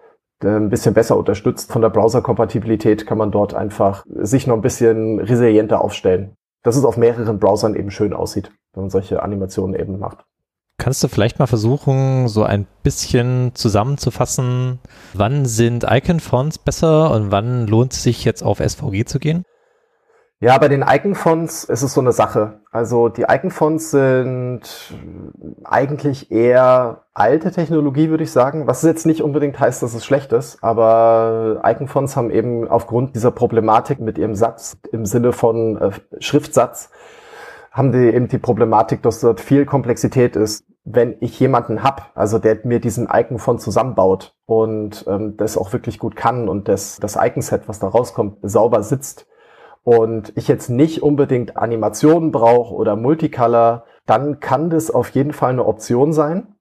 ein 0.44 0.70
bisschen 0.70 0.94
besser 0.94 1.18
unterstützt. 1.18 1.72
Von 1.72 1.82
der 1.82 1.90
Browser-Kompatibilität 1.90 3.06
kann 3.06 3.18
man 3.18 3.32
dort 3.32 3.54
einfach 3.54 4.06
sich 4.08 4.48
noch 4.48 4.56
ein 4.56 4.62
bisschen 4.62 5.20
resilienter 5.20 5.82
aufstellen. 5.82 6.36
Dass 6.64 6.76
es 6.76 6.86
auf 6.86 6.98
mehreren 6.98 7.40
Browsern 7.40 7.76
eben 7.76 7.92
schön 7.92 8.14
aussieht, 8.14 8.52
wenn 8.74 8.84
man 8.84 8.90
solche 8.90 9.24
Animationen 9.24 9.80
eben 9.80 9.98
macht. 9.98 10.26
Kannst 10.78 11.04
du 11.04 11.08
vielleicht 11.08 11.38
mal 11.38 11.48
versuchen, 11.48 12.28
so 12.28 12.44
ein 12.44 12.66
bisschen 12.82 13.52
zusammenzufassen, 13.54 14.80
wann 15.14 15.46
sind 15.46 15.86
Icon-Fonts 15.88 16.58
besser 16.58 17.12
und 17.12 17.32
wann 17.32 17.68
lohnt 17.68 17.94
es 17.94 18.02
sich 18.02 18.26
jetzt 18.26 18.42
auf 18.42 18.58
SVG 18.58 19.06
zu 19.06 19.20
gehen? 19.20 19.44
Ja, 20.44 20.58
bei 20.58 20.70
den 20.70 20.82
Icon-Fonts 20.82 21.66
ist 21.66 21.84
es 21.84 21.94
so 21.94 22.02
eine 22.02 22.14
Sache. 22.14 22.62
Also 22.72 23.10
die 23.10 23.26
Icon-Fonts 23.30 23.92
sind 23.92 24.62
eigentlich 25.64 26.32
eher 26.32 27.04
alte 27.14 27.52
Technologie, 27.52 28.10
würde 28.10 28.24
ich 28.24 28.32
sagen. 28.32 28.66
Was 28.66 28.82
jetzt 28.82 29.06
nicht 29.06 29.22
unbedingt 29.22 29.60
heißt, 29.60 29.84
dass 29.84 29.94
es 29.94 30.04
schlecht 30.04 30.34
ist, 30.34 30.64
aber 30.64 31.62
Icon-Fonts 31.64 32.16
haben 32.16 32.32
eben 32.32 32.68
aufgrund 32.68 33.16
dieser 33.16 33.30
Problematik 33.30 34.00
mit 34.00 34.18
ihrem 34.18 34.34
Satz 34.34 34.80
im 34.92 35.06
Sinne 35.06 35.32
von 35.32 35.78
äh, 35.78 35.92
Schriftsatz, 36.18 36.90
haben 37.72 37.92
die 37.92 38.00
eben 38.12 38.28
die 38.28 38.40
Problematik, 38.40 39.04
dass 39.04 39.20
dort 39.20 39.42
viel 39.42 39.68
Komplexität 39.68 40.36
ist. 40.36 40.66
Wenn 40.84 41.18
ich 41.20 41.40
jemanden 41.40 41.84
hab, 41.84 42.10
also 42.16 42.40
der 42.40 42.58
mir 42.64 42.80
diesen 42.80 43.08
Icon-Font 43.14 43.62
zusammenbaut 43.62 44.34
und 44.48 45.06
ähm, 45.08 45.38
das 45.38 45.56
auch 45.56 45.72
wirklich 45.72 46.00
gut 46.00 46.16
kann 46.16 46.50
und 46.50 46.68
das, 46.68 46.98
das 47.00 47.16
Icon-Set, 47.16 47.68
was 47.68 47.78
da 47.78 47.90
rauskommt, 47.90 48.40
sauber 48.42 48.82
sitzt, 48.82 49.28
und 49.84 50.34
ich 50.36 50.48
jetzt 50.48 50.70
nicht 50.70 51.02
unbedingt 51.02 51.58
Animationen 51.58 52.32
brauche 52.32 52.74
oder 52.74 52.96
Multicolor, 52.96 53.86
dann 54.06 54.40
kann 54.40 54.70
das 54.70 54.92
auf 54.92 55.10
jeden 55.10 55.34
Fall 55.34 55.52
eine 55.52 55.66
Option 55.66 56.14
sein. 56.14 56.56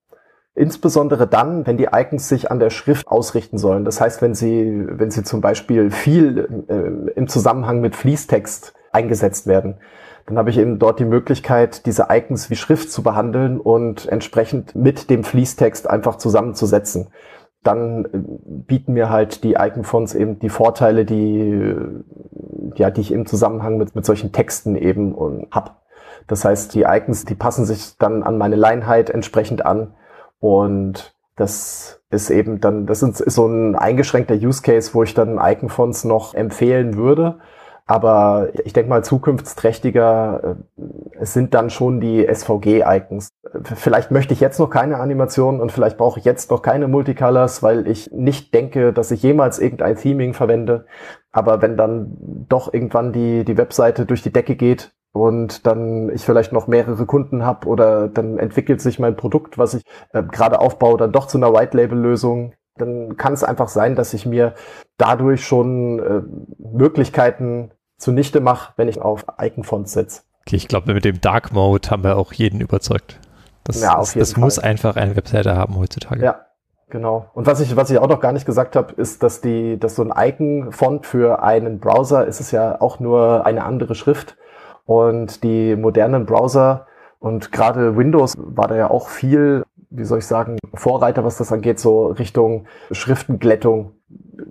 Insbesondere 0.53 1.27
dann, 1.27 1.65
wenn 1.65 1.77
die 1.77 1.89
Icons 1.93 2.27
sich 2.27 2.51
an 2.51 2.59
der 2.59 2.71
Schrift 2.71 3.07
ausrichten 3.07 3.57
sollen. 3.57 3.85
Das 3.85 4.01
heißt, 4.01 4.21
wenn 4.21 4.35
sie, 4.35 4.85
wenn 4.89 5.09
sie 5.09 5.23
zum 5.23 5.39
Beispiel 5.39 5.91
viel 5.91 6.65
äh, 6.67 7.11
im 7.17 7.27
Zusammenhang 7.27 7.79
mit 7.79 7.95
Fließtext 7.95 8.73
eingesetzt 8.91 9.47
werden, 9.47 9.77
dann 10.25 10.37
habe 10.37 10.49
ich 10.49 10.57
eben 10.57 10.77
dort 10.77 10.99
die 10.99 11.05
Möglichkeit, 11.05 11.85
diese 11.85 12.07
Icons 12.09 12.49
wie 12.49 12.55
Schrift 12.55 12.91
zu 12.91 13.01
behandeln 13.01 13.59
und 13.59 14.07
entsprechend 14.07 14.75
mit 14.75 15.09
dem 15.09 15.23
Fließtext 15.23 15.89
einfach 15.89 16.17
zusammenzusetzen 16.17 17.07
dann 17.63 18.05
äh, 18.05 18.09
bieten 18.13 18.93
mir 18.93 19.09
halt 19.09 19.43
die 19.43 19.53
Icon-Fonts 19.53 20.15
eben 20.15 20.39
die 20.39 20.49
Vorteile, 20.49 21.05
die, 21.05 21.63
ja, 22.75 22.89
die 22.89 23.01
ich 23.01 23.11
im 23.11 23.25
Zusammenhang 23.25 23.77
mit, 23.77 23.95
mit 23.95 24.05
solchen 24.05 24.31
Texten 24.31 24.75
eben 24.75 25.15
hab. 25.51 25.81
Das 26.27 26.45
heißt, 26.45 26.73
die 26.73 26.83
Icons, 26.83 27.25
die 27.25 27.35
passen 27.35 27.65
sich 27.65 27.97
dann 27.97 28.23
an 28.23 28.37
meine 28.37 28.55
Leinheit 28.55 29.09
entsprechend 29.09 29.65
an 29.65 29.93
und 30.39 31.13
das 31.35 32.01
ist 32.09 32.29
eben 32.29 32.61
dann, 32.61 32.85
das 32.85 33.01
ist 33.01 33.17
so 33.17 33.47
ein 33.47 33.75
eingeschränkter 33.75 34.35
Use 34.35 34.61
Case, 34.61 34.93
wo 34.93 35.03
ich 35.03 35.13
dann 35.13 35.39
Icon-Fonts 35.41 36.03
noch 36.03 36.33
empfehlen 36.33 36.95
würde. 36.95 37.39
Aber 37.91 38.47
ich 38.63 38.71
denke 38.71 38.89
mal, 38.89 39.03
zukunftsträchtiger 39.03 40.55
äh, 40.77 41.25
sind 41.25 41.53
dann 41.53 41.69
schon 41.69 41.99
die 41.99 42.25
SVG-Icons. 42.25 43.31
Vielleicht 43.63 44.11
möchte 44.11 44.33
ich 44.33 44.39
jetzt 44.39 44.59
noch 44.59 44.69
keine 44.69 45.01
Animation 45.01 45.59
und 45.59 45.73
vielleicht 45.73 45.97
brauche 45.97 46.17
ich 46.17 46.23
jetzt 46.23 46.49
noch 46.51 46.61
keine 46.61 46.87
Multicolors, 46.87 47.63
weil 47.63 47.89
ich 47.89 48.09
nicht 48.13 48.53
denke, 48.53 48.93
dass 48.93 49.11
ich 49.11 49.21
jemals 49.21 49.59
irgendein 49.59 49.97
Theming 49.97 50.33
verwende. 50.33 50.85
Aber 51.33 51.61
wenn 51.61 51.75
dann 51.75 52.15
doch 52.47 52.73
irgendwann 52.73 53.11
die, 53.11 53.43
die 53.43 53.57
Webseite 53.57 54.05
durch 54.05 54.21
die 54.21 54.31
Decke 54.31 54.55
geht 54.55 54.93
und 55.11 55.67
dann 55.67 56.09
ich 56.13 56.23
vielleicht 56.23 56.53
noch 56.53 56.67
mehrere 56.67 57.05
Kunden 57.05 57.43
habe 57.43 57.67
oder 57.67 58.07
dann 58.07 58.37
entwickelt 58.37 58.79
sich 58.79 58.99
mein 58.99 59.17
Produkt, 59.17 59.57
was 59.57 59.73
ich 59.73 59.83
äh, 60.13 60.23
gerade 60.23 60.61
aufbaue, 60.61 60.97
dann 60.97 61.11
doch 61.11 61.27
zu 61.27 61.37
einer 61.37 61.51
White-Label-Lösung, 61.51 62.53
dann 62.77 63.17
kann 63.17 63.33
es 63.33 63.43
einfach 63.43 63.67
sein, 63.67 63.97
dass 63.97 64.13
ich 64.13 64.25
mir 64.25 64.53
dadurch 64.95 65.45
schon 65.45 65.99
äh, 65.99 66.21
Möglichkeiten 66.57 67.71
zunichte 68.01 68.41
mache, 68.41 68.73
wenn 68.77 68.87
ich 68.87 69.01
auf 69.01 69.25
Icon-Fonts 69.39 69.93
setze. 69.93 70.21
Okay, 70.41 70.55
ich 70.55 70.67
glaube, 70.67 70.93
mit 70.93 71.05
dem 71.05 71.21
Dark 71.21 71.53
Mode 71.53 71.89
haben 71.89 72.03
wir 72.03 72.17
auch 72.17 72.33
jeden 72.33 72.61
überzeugt. 72.61 73.19
Das, 73.63 73.81
ja, 73.81 73.95
das 73.97 74.33
Fall. 74.33 74.41
muss 74.41 74.59
einfach 74.59 74.95
eine 74.95 75.15
Webseite 75.15 75.55
haben 75.55 75.77
heutzutage. 75.77 76.23
Ja, 76.23 76.45
genau. 76.89 77.29
Und 77.33 77.45
was 77.45 77.59
ich, 77.59 77.75
was 77.75 77.91
ich 77.91 77.99
auch 77.99 78.09
noch 78.09 78.19
gar 78.19 78.31
nicht 78.31 78.45
gesagt 78.45 78.75
habe, 78.75 78.93
ist, 78.93 79.21
dass 79.21 79.41
die, 79.41 79.79
dass 79.79 79.95
so 79.95 80.03
ein 80.03 80.13
Icon-Font 80.15 81.05
für 81.05 81.43
einen 81.43 81.79
Browser 81.79 82.25
ist 82.25 82.39
es 82.39 82.51
ja 82.51 82.81
auch 82.81 82.99
nur 82.99 83.45
eine 83.45 83.63
andere 83.63 83.93
Schrift. 83.93 84.35
Und 84.85 85.43
die 85.43 85.75
modernen 85.75 86.25
Browser 86.25 86.87
und 87.19 87.51
gerade 87.51 87.95
Windows 87.95 88.33
war 88.35 88.67
da 88.67 88.75
ja 88.75 88.89
auch 88.89 89.09
viel 89.09 89.63
wie 89.91 90.05
soll 90.05 90.19
ich 90.19 90.25
sagen, 90.25 90.57
Vorreiter, 90.73 91.23
was 91.23 91.37
das 91.37 91.51
angeht, 91.51 91.79
so 91.79 92.07
Richtung 92.07 92.65
Schriftenglättung. 92.91 93.91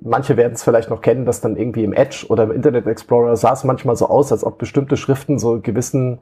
Manche 0.03 0.37
werden 0.37 0.55
es 0.55 0.63
vielleicht 0.63 0.91
noch 0.91 1.01
kennen, 1.01 1.25
dass 1.25 1.41
dann 1.41 1.57
irgendwie 1.57 1.85
im 1.85 1.93
Edge 1.93 2.27
oder 2.29 2.45
im 2.45 2.53
Internet 2.53 2.87
Explorer 2.87 3.37
sah 3.37 3.53
es 3.53 3.65
manchmal 3.65 3.97
so 3.97 4.09
aus, 4.09 4.33
als 4.33 4.45
ob 4.45 4.59
bestimmte 4.59 4.97
Schriften 4.97 5.39
so 5.39 5.61
gewissen, 5.61 6.21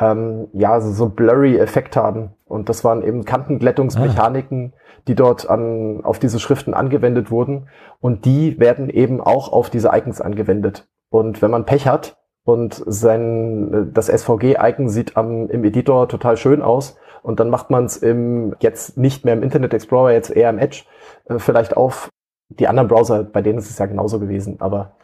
ähm, 0.00 0.48
ja, 0.52 0.80
so, 0.80 0.92
so 0.92 1.08
blurry 1.08 1.58
Effekt 1.58 1.96
haben. 1.96 2.30
Und 2.46 2.68
das 2.68 2.84
waren 2.84 3.02
eben 3.02 3.24
Kantenglättungsmechaniken, 3.24 4.72
ah. 4.74 5.00
die 5.08 5.14
dort 5.14 5.48
an, 5.48 6.04
auf 6.04 6.18
diese 6.18 6.38
Schriften 6.38 6.74
angewendet 6.74 7.30
wurden. 7.30 7.68
Und 8.00 8.24
die 8.24 8.58
werden 8.60 8.88
eben 8.90 9.20
auch 9.20 9.52
auf 9.52 9.70
diese 9.70 9.88
Icons 9.92 10.20
angewendet. 10.20 10.86
Und 11.10 11.42
wenn 11.42 11.50
man 11.50 11.64
Pech 11.64 11.86
hat 11.86 12.16
und 12.44 12.82
sein, 12.86 13.90
das 13.92 14.06
SVG-Icon 14.08 14.88
sieht 14.88 15.16
am, 15.16 15.48
im 15.48 15.64
Editor 15.64 16.08
total 16.08 16.36
schön 16.36 16.62
aus, 16.62 16.96
und 17.22 17.40
dann 17.40 17.50
macht 17.50 17.70
man 17.70 17.84
es 17.84 17.96
im 17.96 18.54
jetzt 18.60 18.96
nicht 18.96 19.24
mehr 19.24 19.34
im 19.34 19.42
Internet 19.42 19.74
Explorer, 19.74 20.12
jetzt 20.12 20.30
eher 20.30 20.50
im 20.50 20.58
Edge, 20.58 20.84
äh, 21.26 21.38
vielleicht 21.38 21.76
auf 21.76 22.10
die 22.48 22.68
anderen 22.68 22.88
Browser, 22.88 23.24
bei 23.24 23.42
denen 23.42 23.58
ist 23.58 23.70
es 23.70 23.78
ja 23.78 23.86
genauso 23.86 24.18
gewesen, 24.18 24.56
aber 24.60 24.96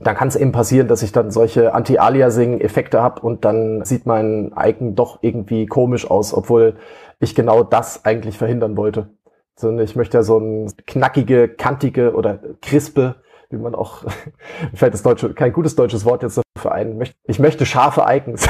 dann 0.00 0.16
kann 0.16 0.28
es 0.28 0.36
eben 0.36 0.52
passieren, 0.52 0.88
dass 0.88 1.02
ich 1.02 1.12
dann 1.12 1.30
solche 1.30 1.72
Anti-Aliasing-Effekte 1.72 3.00
habe 3.00 3.20
und 3.20 3.44
dann 3.44 3.84
sieht 3.84 4.06
mein 4.06 4.52
Icon 4.58 4.96
doch 4.96 5.18
irgendwie 5.22 5.66
komisch 5.66 6.10
aus, 6.10 6.34
obwohl 6.34 6.76
ich 7.20 7.34
genau 7.34 7.62
das 7.62 8.04
eigentlich 8.04 8.36
verhindern 8.36 8.76
wollte. 8.76 9.10
Sondern 9.56 9.84
ich 9.84 9.94
möchte 9.94 10.16
ja 10.18 10.22
so 10.24 10.38
ein 10.38 10.72
knackige, 10.86 11.48
kantige 11.48 12.14
oder 12.14 12.40
crispe 12.60 13.14
wie 13.54 13.62
man 13.62 13.74
auch, 13.74 14.04
fällt 14.74 14.94
das 14.94 15.02
deutsche, 15.02 15.32
kein 15.32 15.52
gutes 15.52 15.76
deutsches 15.76 16.04
Wort 16.04 16.22
jetzt 16.22 16.40
dafür 16.54 16.72
ein. 16.72 17.02
Ich 17.24 17.38
möchte 17.38 17.66
scharfe 17.66 18.04
Icons. 18.08 18.46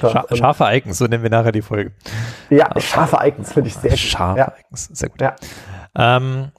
Scha 0.00 0.24
scharfe 0.32 0.64
Icons, 0.68 0.98
so 0.98 1.06
nennen 1.06 1.22
wir 1.22 1.30
nachher 1.30 1.52
die 1.52 1.62
Folge. 1.62 1.92
Ja, 2.50 2.68
scharfe 2.80 3.18
Icons 3.26 3.52
finde 3.52 3.68
ich 3.68 3.74
sehr 3.74 3.90
gut. 3.90 3.98
Scharfe 3.98 4.38
ja. 4.38 4.52
Icons, 4.60 4.90
sehr 4.92 5.08
gut. 5.08 5.20
Ja. 5.20 5.36
Ähm, 5.96 6.52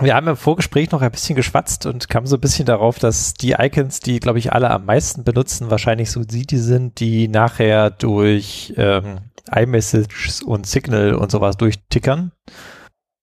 wir 0.00 0.14
haben 0.14 0.28
im 0.28 0.36
Vorgespräch 0.36 0.90
noch 0.90 1.02
ein 1.02 1.10
bisschen 1.10 1.36
geschwatzt 1.36 1.86
und 1.86 2.08
kamen 2.08 2.26
so 2.26 2.36
ein 2.36 2.40
bisschen 2.40 2.66
darauf, 2.66 2.98
dass 2.98 3.34
die 3.34 3.52
Icons, 3.52 4.00
die, 4.00 4.20
glaube 4.20 4.38
ich, 4.38 4.52
alle 4.52 4.70
am 4.70 4.86
meisten 4.86 5.24
benutzen, 5.24 5.70
wahrscheinlich 5.70 6.10
so 6.10 6.24
die, 6.24 6.46
die 6.46 6.58
sind, 6.58 7.00
die 7.00 7.28
nachher 7.28 7.90
durch 7.90 8.74
ähm, 8.76 9.18
iMessage 9.50 10.42
und 10.44 10.66
Signal 10.66 11.14
und 11.14 11.30
sowas 11.30 11.56
durchtickern. 11.56 12.32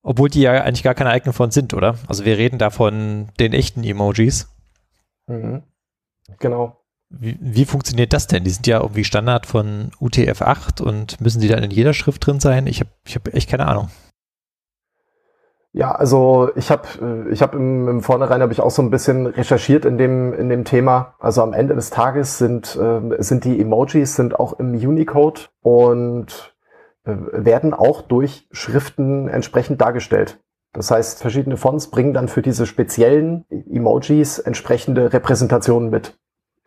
Obwohl 0.04 0.30
die 0.30 0.42
ja 0.42 0.54
eigentlich 0.64 0.84
gar 0.84 0.96
keine 0.96 1.16
Icon 1.18 1.34
von 1.34 1.52
sind, 1.52 1.74
oder? 1.74 1.98
Also 2.08 2.24
wir 2.24 2.38
reden 2.38 2.60
da 2.60 2.70
von 2.70 3.30
den 3.40 3.54
echten 3.54 3.84
Emojis. 3.84 4.48
Mhm. 5.28 5.64
Genau. 6.40 6.82
Wie, 7.10 7.38
wie, 7.40 7.66
funktioniert 7.66 8.14
das 8.14 8.28
denn? 8.28 8.44
Die 8.44 8.50
sind 8.50 8.68
ja 8.68 8.82
irgendwie 8.82 9.06
Standard 9.06 9.46
von 9.46 9.92
UTF-8 10.00 10.82
und 10.82 11.22
müssen 11.22 11.42
die 11.42 11.48
dann 11.48 11.64
in 11.64 11.72
jeder 11.72 11.94
Schrift 11.94 12.26
drin 12.26 12.40
sein? 12.40 12.68
Ich 12.68 12.82
habe 12.82 12.90
ich 13.06 13.16
hab 13.16 13.34
echt 13.34 13.50
keine 13.50 13.66
Ahnung. 13.68 13.90
Ja, 15.78 15.92
also 15.92 16.50
ich 16.56 16.72
habe 16.72 16.88
äh, 17.00 17.32
ich 17.32 17.44
hab 17.44 17.54
im, 17.54 17.88
im 17.88 18.02
Vornherein 18.02 18.42
habe 18.42 18.52
ich 18.52 18.62
auch 18.62 18.72
so 18.72 18.82
ein 18.82 18.90
bisschen 18.90 19.28
recherchiert 19.28 19.86
in 19.86 20.00
dem 20.00 20.34
in 20.34 20.50
dem 20.50 20.66
Thema. 20.66 21.14
Also 21.20 21.44
am 21.44 21.54
Ende 21.54 21.76
des 21.76 21.92
Tages 21.92 22.40
sind 22.40 22.76
äh, 22.76 23.22
sind 23.22 23.46
die 23.46 23.62
Emojis 23.62 24.16
sind 24.16 24.40
auch 24.40 24.58
im 24.58 24.74
Unicode 24.74 25.50
und 25.62 26.56
äh, 27.06 27.14
werden 27.32 27.76
auch 27.76 28.02
durch 28.02 28.48
Schriften 28.52 29.28
entsprechend 29.28 29.80
dargestellt. 29.80 30.40
Das 30.74 30.90
heißt, 30.90 31.22
verschiedene 31.22 31.58
Fonts 31.58 31.92
bringen 31.92 32.16
dann 32.16 32.28
für 32.28 32.42
diese 32.42 32.66
speziellen 32.66 33.46
Emojis 33.72 34.40
entsprechende 34.40 35.14
Repräsentationen 35.14 35.92
mit, 35.92 36.18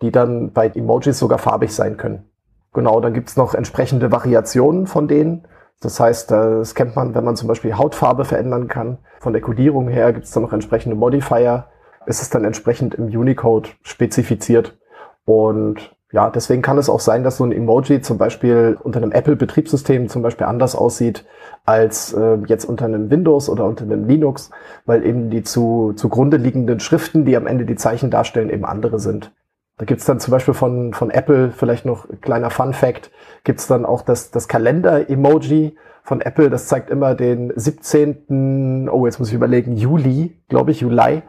die 0.03 0.12
dann 0.12 0.53
bei 0.53 0.68
Emojis 0.68 1.18
sogar 1.18 1.38
farbig 1.38 1.75
sein 1.75 1.96
können. 1.96 2.31
Genau, 2.73 3.01
dann 3.01 3.12
gibt's 3.12 3.37
noch 3.37 3.55
entsprechende 3.55 4.12
Variationen 4.12 4.87
von 4.87 5.09
denen. 5.09 5.49
Das 5.81 5.99
heißt, 5.99 6.31
das 6.31 6.75
kennt 6.75 6.95
man, 6.95 7.14
wenn 7.14 7.25
man 7.25 7.37
zum 7.37 7.49
Beispiel 7.49 7.77
Hautfarbe 7.77 8.25
verändern 8.25 8.69
kann. 8.69 8.99
Von 9.19 9.33
der 9.33 9.43
Codierung 9.43 9.88
her 9.88 10.12
gibt's 10.12 10.31
dann 10.31 10.43
noch 10.43 10.53
entsprechende 10.53 10.95
Modifier. 10.95 11.66
Es 12.07 12.21
ist 12.21 12.35
dann 12.35 12.45
entsprechend 12.45 12.95
im 12.95 13.07
Unicode 13.07 13.71
spezifiziert. 13.83 14.79
Und 15.25 15.97
ja, 16.12 16.29
deswegen 16.29 16.61
kann 16.61 16.77
es 16.77 16.90
auch 16.90 17.01
sein, 17.01 17.23
dass 17.23 17.37
so 17.37 17.45
ein 17.45 17.53
Emoji 17.53 18.03
zum 18.03 18.19
Beispiel 18.19 18.77
unter 18.83 19.01
einem 19.01 19.12
Apple-Betriebssystem 19.12 20.09
zum 20.09 20.23
Beispiel 20.23 20.47
anders 20.47 20.75
aussieht 20.75 21.25
als 21.64 22.12
äh, 22.12 22.38
jetzt 22.47 22.64
unter 22.64 22.87
einem 22.87 23.11
Windows 23.11 23.49
oder 23.49 23.64
unter 23.64 23.85
einem 23.85 24.07
Linux, 24.07 24.51
weil 24.87 25.07
eben 25.07 25.31
die 25.31 25.45
zu, 25.45 25.93
zugrunde 25.95 26.37
liegenden 26.37 26.81
Schriften, 26.81 27.25
die 27.25 27.37
am 27.37 27.47
Ende 27.47 27.64
die 27.64 27.77
Zeichen 27.77 28.11
darstellen, 28.11 28.51
eben 28.51 28.64
andere 28.64 28.99
sind. 28.99 29.33
Da 29.81 29.87
gibt's 29.87 30.05
dann 30.05 30.21
zum 30.21 30.33
Beispiel 30.33 30.53
von, 30.53 30.93
von 30.93 31.11
Apple, 31.11 31.53
vielleicht 31.53 31.87
noch 31.87 32.07
kleiner 32.21 32.51
Fun 32.51 32.75
Fact, 32.75 33.11
gibt's 33.45 33.66
dann 33.66 33.87
auch 33.87 34.03
das, 34.03 34.31
das 34.31 34.47
Kalender-Emoji 34.47 35.75
von 36.03 36.21
Apple, 36.21 36.51
das 36.51 36.66
zeigt 36.66 36.90
immer 36.90 37.14
den 37.14 37.51
17., 37.57 38.90
oh, 38.90 39.07
jetzt 39.07 39.21
muss 39.21 39.29
ich 39.29 39.35
überlegen, 39.35 39.77
Juli, 39.77 40.37
glaube 40.51 40.71
ich, 40.73 40.83
Juli. 40.83 41.23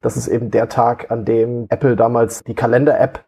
Das 0.00 0.16
ist 0.16 0.26
eben 0.26 0.50
der 0.50 0.70
Tag, 0.70 1.10
an 1.10 1.26
dem 1.26 1.66
Apple 1.68 1.96
damals 1.96 2.42
die 2.44 2.54
Kalender-App 2.54 3.26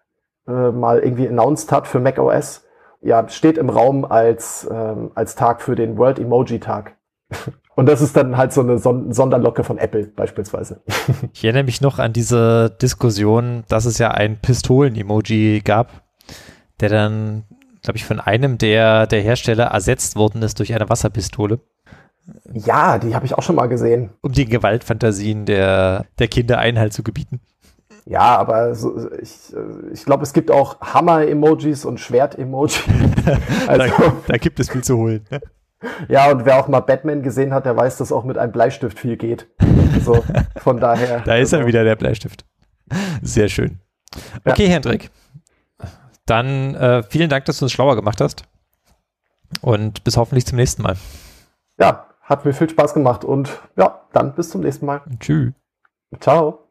äh, 0.49 0.71
mal 0.71 1.01
irgendwie 1.01 1.29
announced 1.29 1.71
hat 1.73 1.87
für 1.87 2.01
macOS, 2.01 2.65
ja, 3.03 3.29
steht 3.29 3.59
im 3.59 3.69
Raum 3.69 4.07
als, 4.07 4.67
ähm, 4.73 5.11
als 5.15 5.35
Tag 5.35 5.61
für 5.61 5.75
den 5.75 5.99
World 5.99 6.19
Emoji 6.19 6.59
Tag. 6.59 6.97
Und 7.81 7.87
das 7.87 8.03
ist 8.03 8.15
dann 8.15 8.37
halt 8.37 8.53
so 8.53 8.61
eine 8.61 8.77
Son 8.77 9.11
Sonderlocke 9.11 9.65
von 9.65 9.79
Apple 9.79 10.05
beispielsweise. 10.15 10.83
Ich 11.33 11.43
erinnere 11.45 11.65
mich 11.65 11.81
noch 11.81 11.99
an 11.99 12.13
diese 12.13 12.77
Diskussion, 12.83 13.65
dass 13.69 13.87
es 13.87 13.97
ja 13.97 14.11
ein 14.11 14.37
Pistolen-Emoji 14.37 15.63
gab, 15.65 16.03
der 16.81 16.91
dann, 16.91 17.45
glaube 17.83 17.97
ich, 17.97 18.05
von 18.05 18.21
einem 18.21 18.59
der, 18.59 19.07
der 19.07 19.23
Hersteller 19.23 19.65
ersetzt 19.65 20.15
worden 20.17 20.43
ist 20.43 20.59
durch 20.59 20.75
eine 20.75 20.91
Wasserpistole. 20.91 21.61
Ja, 22.53 22.99
die 22.99 23.15
habe 23.15 23.25
ich 23.25 23.33
auch 23.39 23.43
schon 23.43 23.57
mal 23.57 23.69
gesehen. 23.69 24.11
Um 24.21 24.33
den 24.33 24.51
Gewaltfantasien 24.51 25.47
der, 25.47 26.05
der 26.19 26.29
Kinder 26.29 26.59
Einhalt 26.59 26.93
zu 26.93 27.03
gebieten. 27.03 27.41
Ja, 28.05 28.37
aber 28.37 28.75
so, 28.75 29.11
ich, 29.23 29.55
ich 29.91 30.05
glaube, 30.05 30.25
es 30.25 30.35
gibt 30.35 30.51
auch 30.51 30.83
Hammer-Emojis 30.83 31.87
und 31.87 31.99
Schwert-Emojis. 31.99 32.83
Also, 33.67 33.87
da, 33.87 34.13
da, 34.27 34.37
gibt 34.37 34.61
es 34.61 34.69
viel 34.69 34.85
zu 34.85 34.99
holen. 34.99 35.25
Ne? 35.31 35.41
Ja, 36.09 36.31
und 36.31 36.45
wer 36.45 36.59
auch 36.59 36.69
mal 36.69 36.81
Batman 36.81 37.23
gesehen 37.23 37.55
hat, 37.55 37.65
der 37.65 37.77
weiß, 37.77 37.99
dass 37.99 38.13
auch 38.13 38.25
mit 38.25 38.37
einem 38.37 38.53
Bleistift 38.53 38.99
viel 38.99 39.17
geht. 39.17 39.49
Also 39.95 40.25
von 40.57 40.77
daher. 40.81 41.21
Da 41.21 41.37
ist 41.37 41.53
er 41.53 41.67
wieder, 41.67 41.85
der 41.85 41.97
Bleistift. 41.97 42.45
Sehr 43.23 43.49
schön. 43.49 43.81
Okay, 44.45 44.67
ja. 44.67 44.71
Hendrik. 44.73 45.11
Dann 46.27 46.75
äh, 46.75 47.03
vielen 47.03 47.31
Dank, 47.31 47.45
dass 47.47 47.59
du 47.59 47.65
uns 47.65 47.73
schlauer 47.73 47.97
gemacht 47.97 48.21
hast. 48.21 48.45
Und 49.63 50.05
bis 50.05 50.17
hoffentlich 50.17 50.47
zum 50.47 50.57
nächsten 50.57 50.83
Mal. 50.83 50.97
Ja, 51.79 52.07
hat 52.23 52.45
mir 52.45 52.53
viel 52.53 52.71
Spaß 52.71 52.95
gemacht 52.95 53.25
und 53.25 53.59
ja, 53.77 54.03
dann 54.13 54.35
bis 54.35 54.51
zum 54.51 54.61
nächsten 54.61 54.87
Mal. 54.87 55.03
Tschüss. 55.19 55.53
Ciao. 56.21 56.70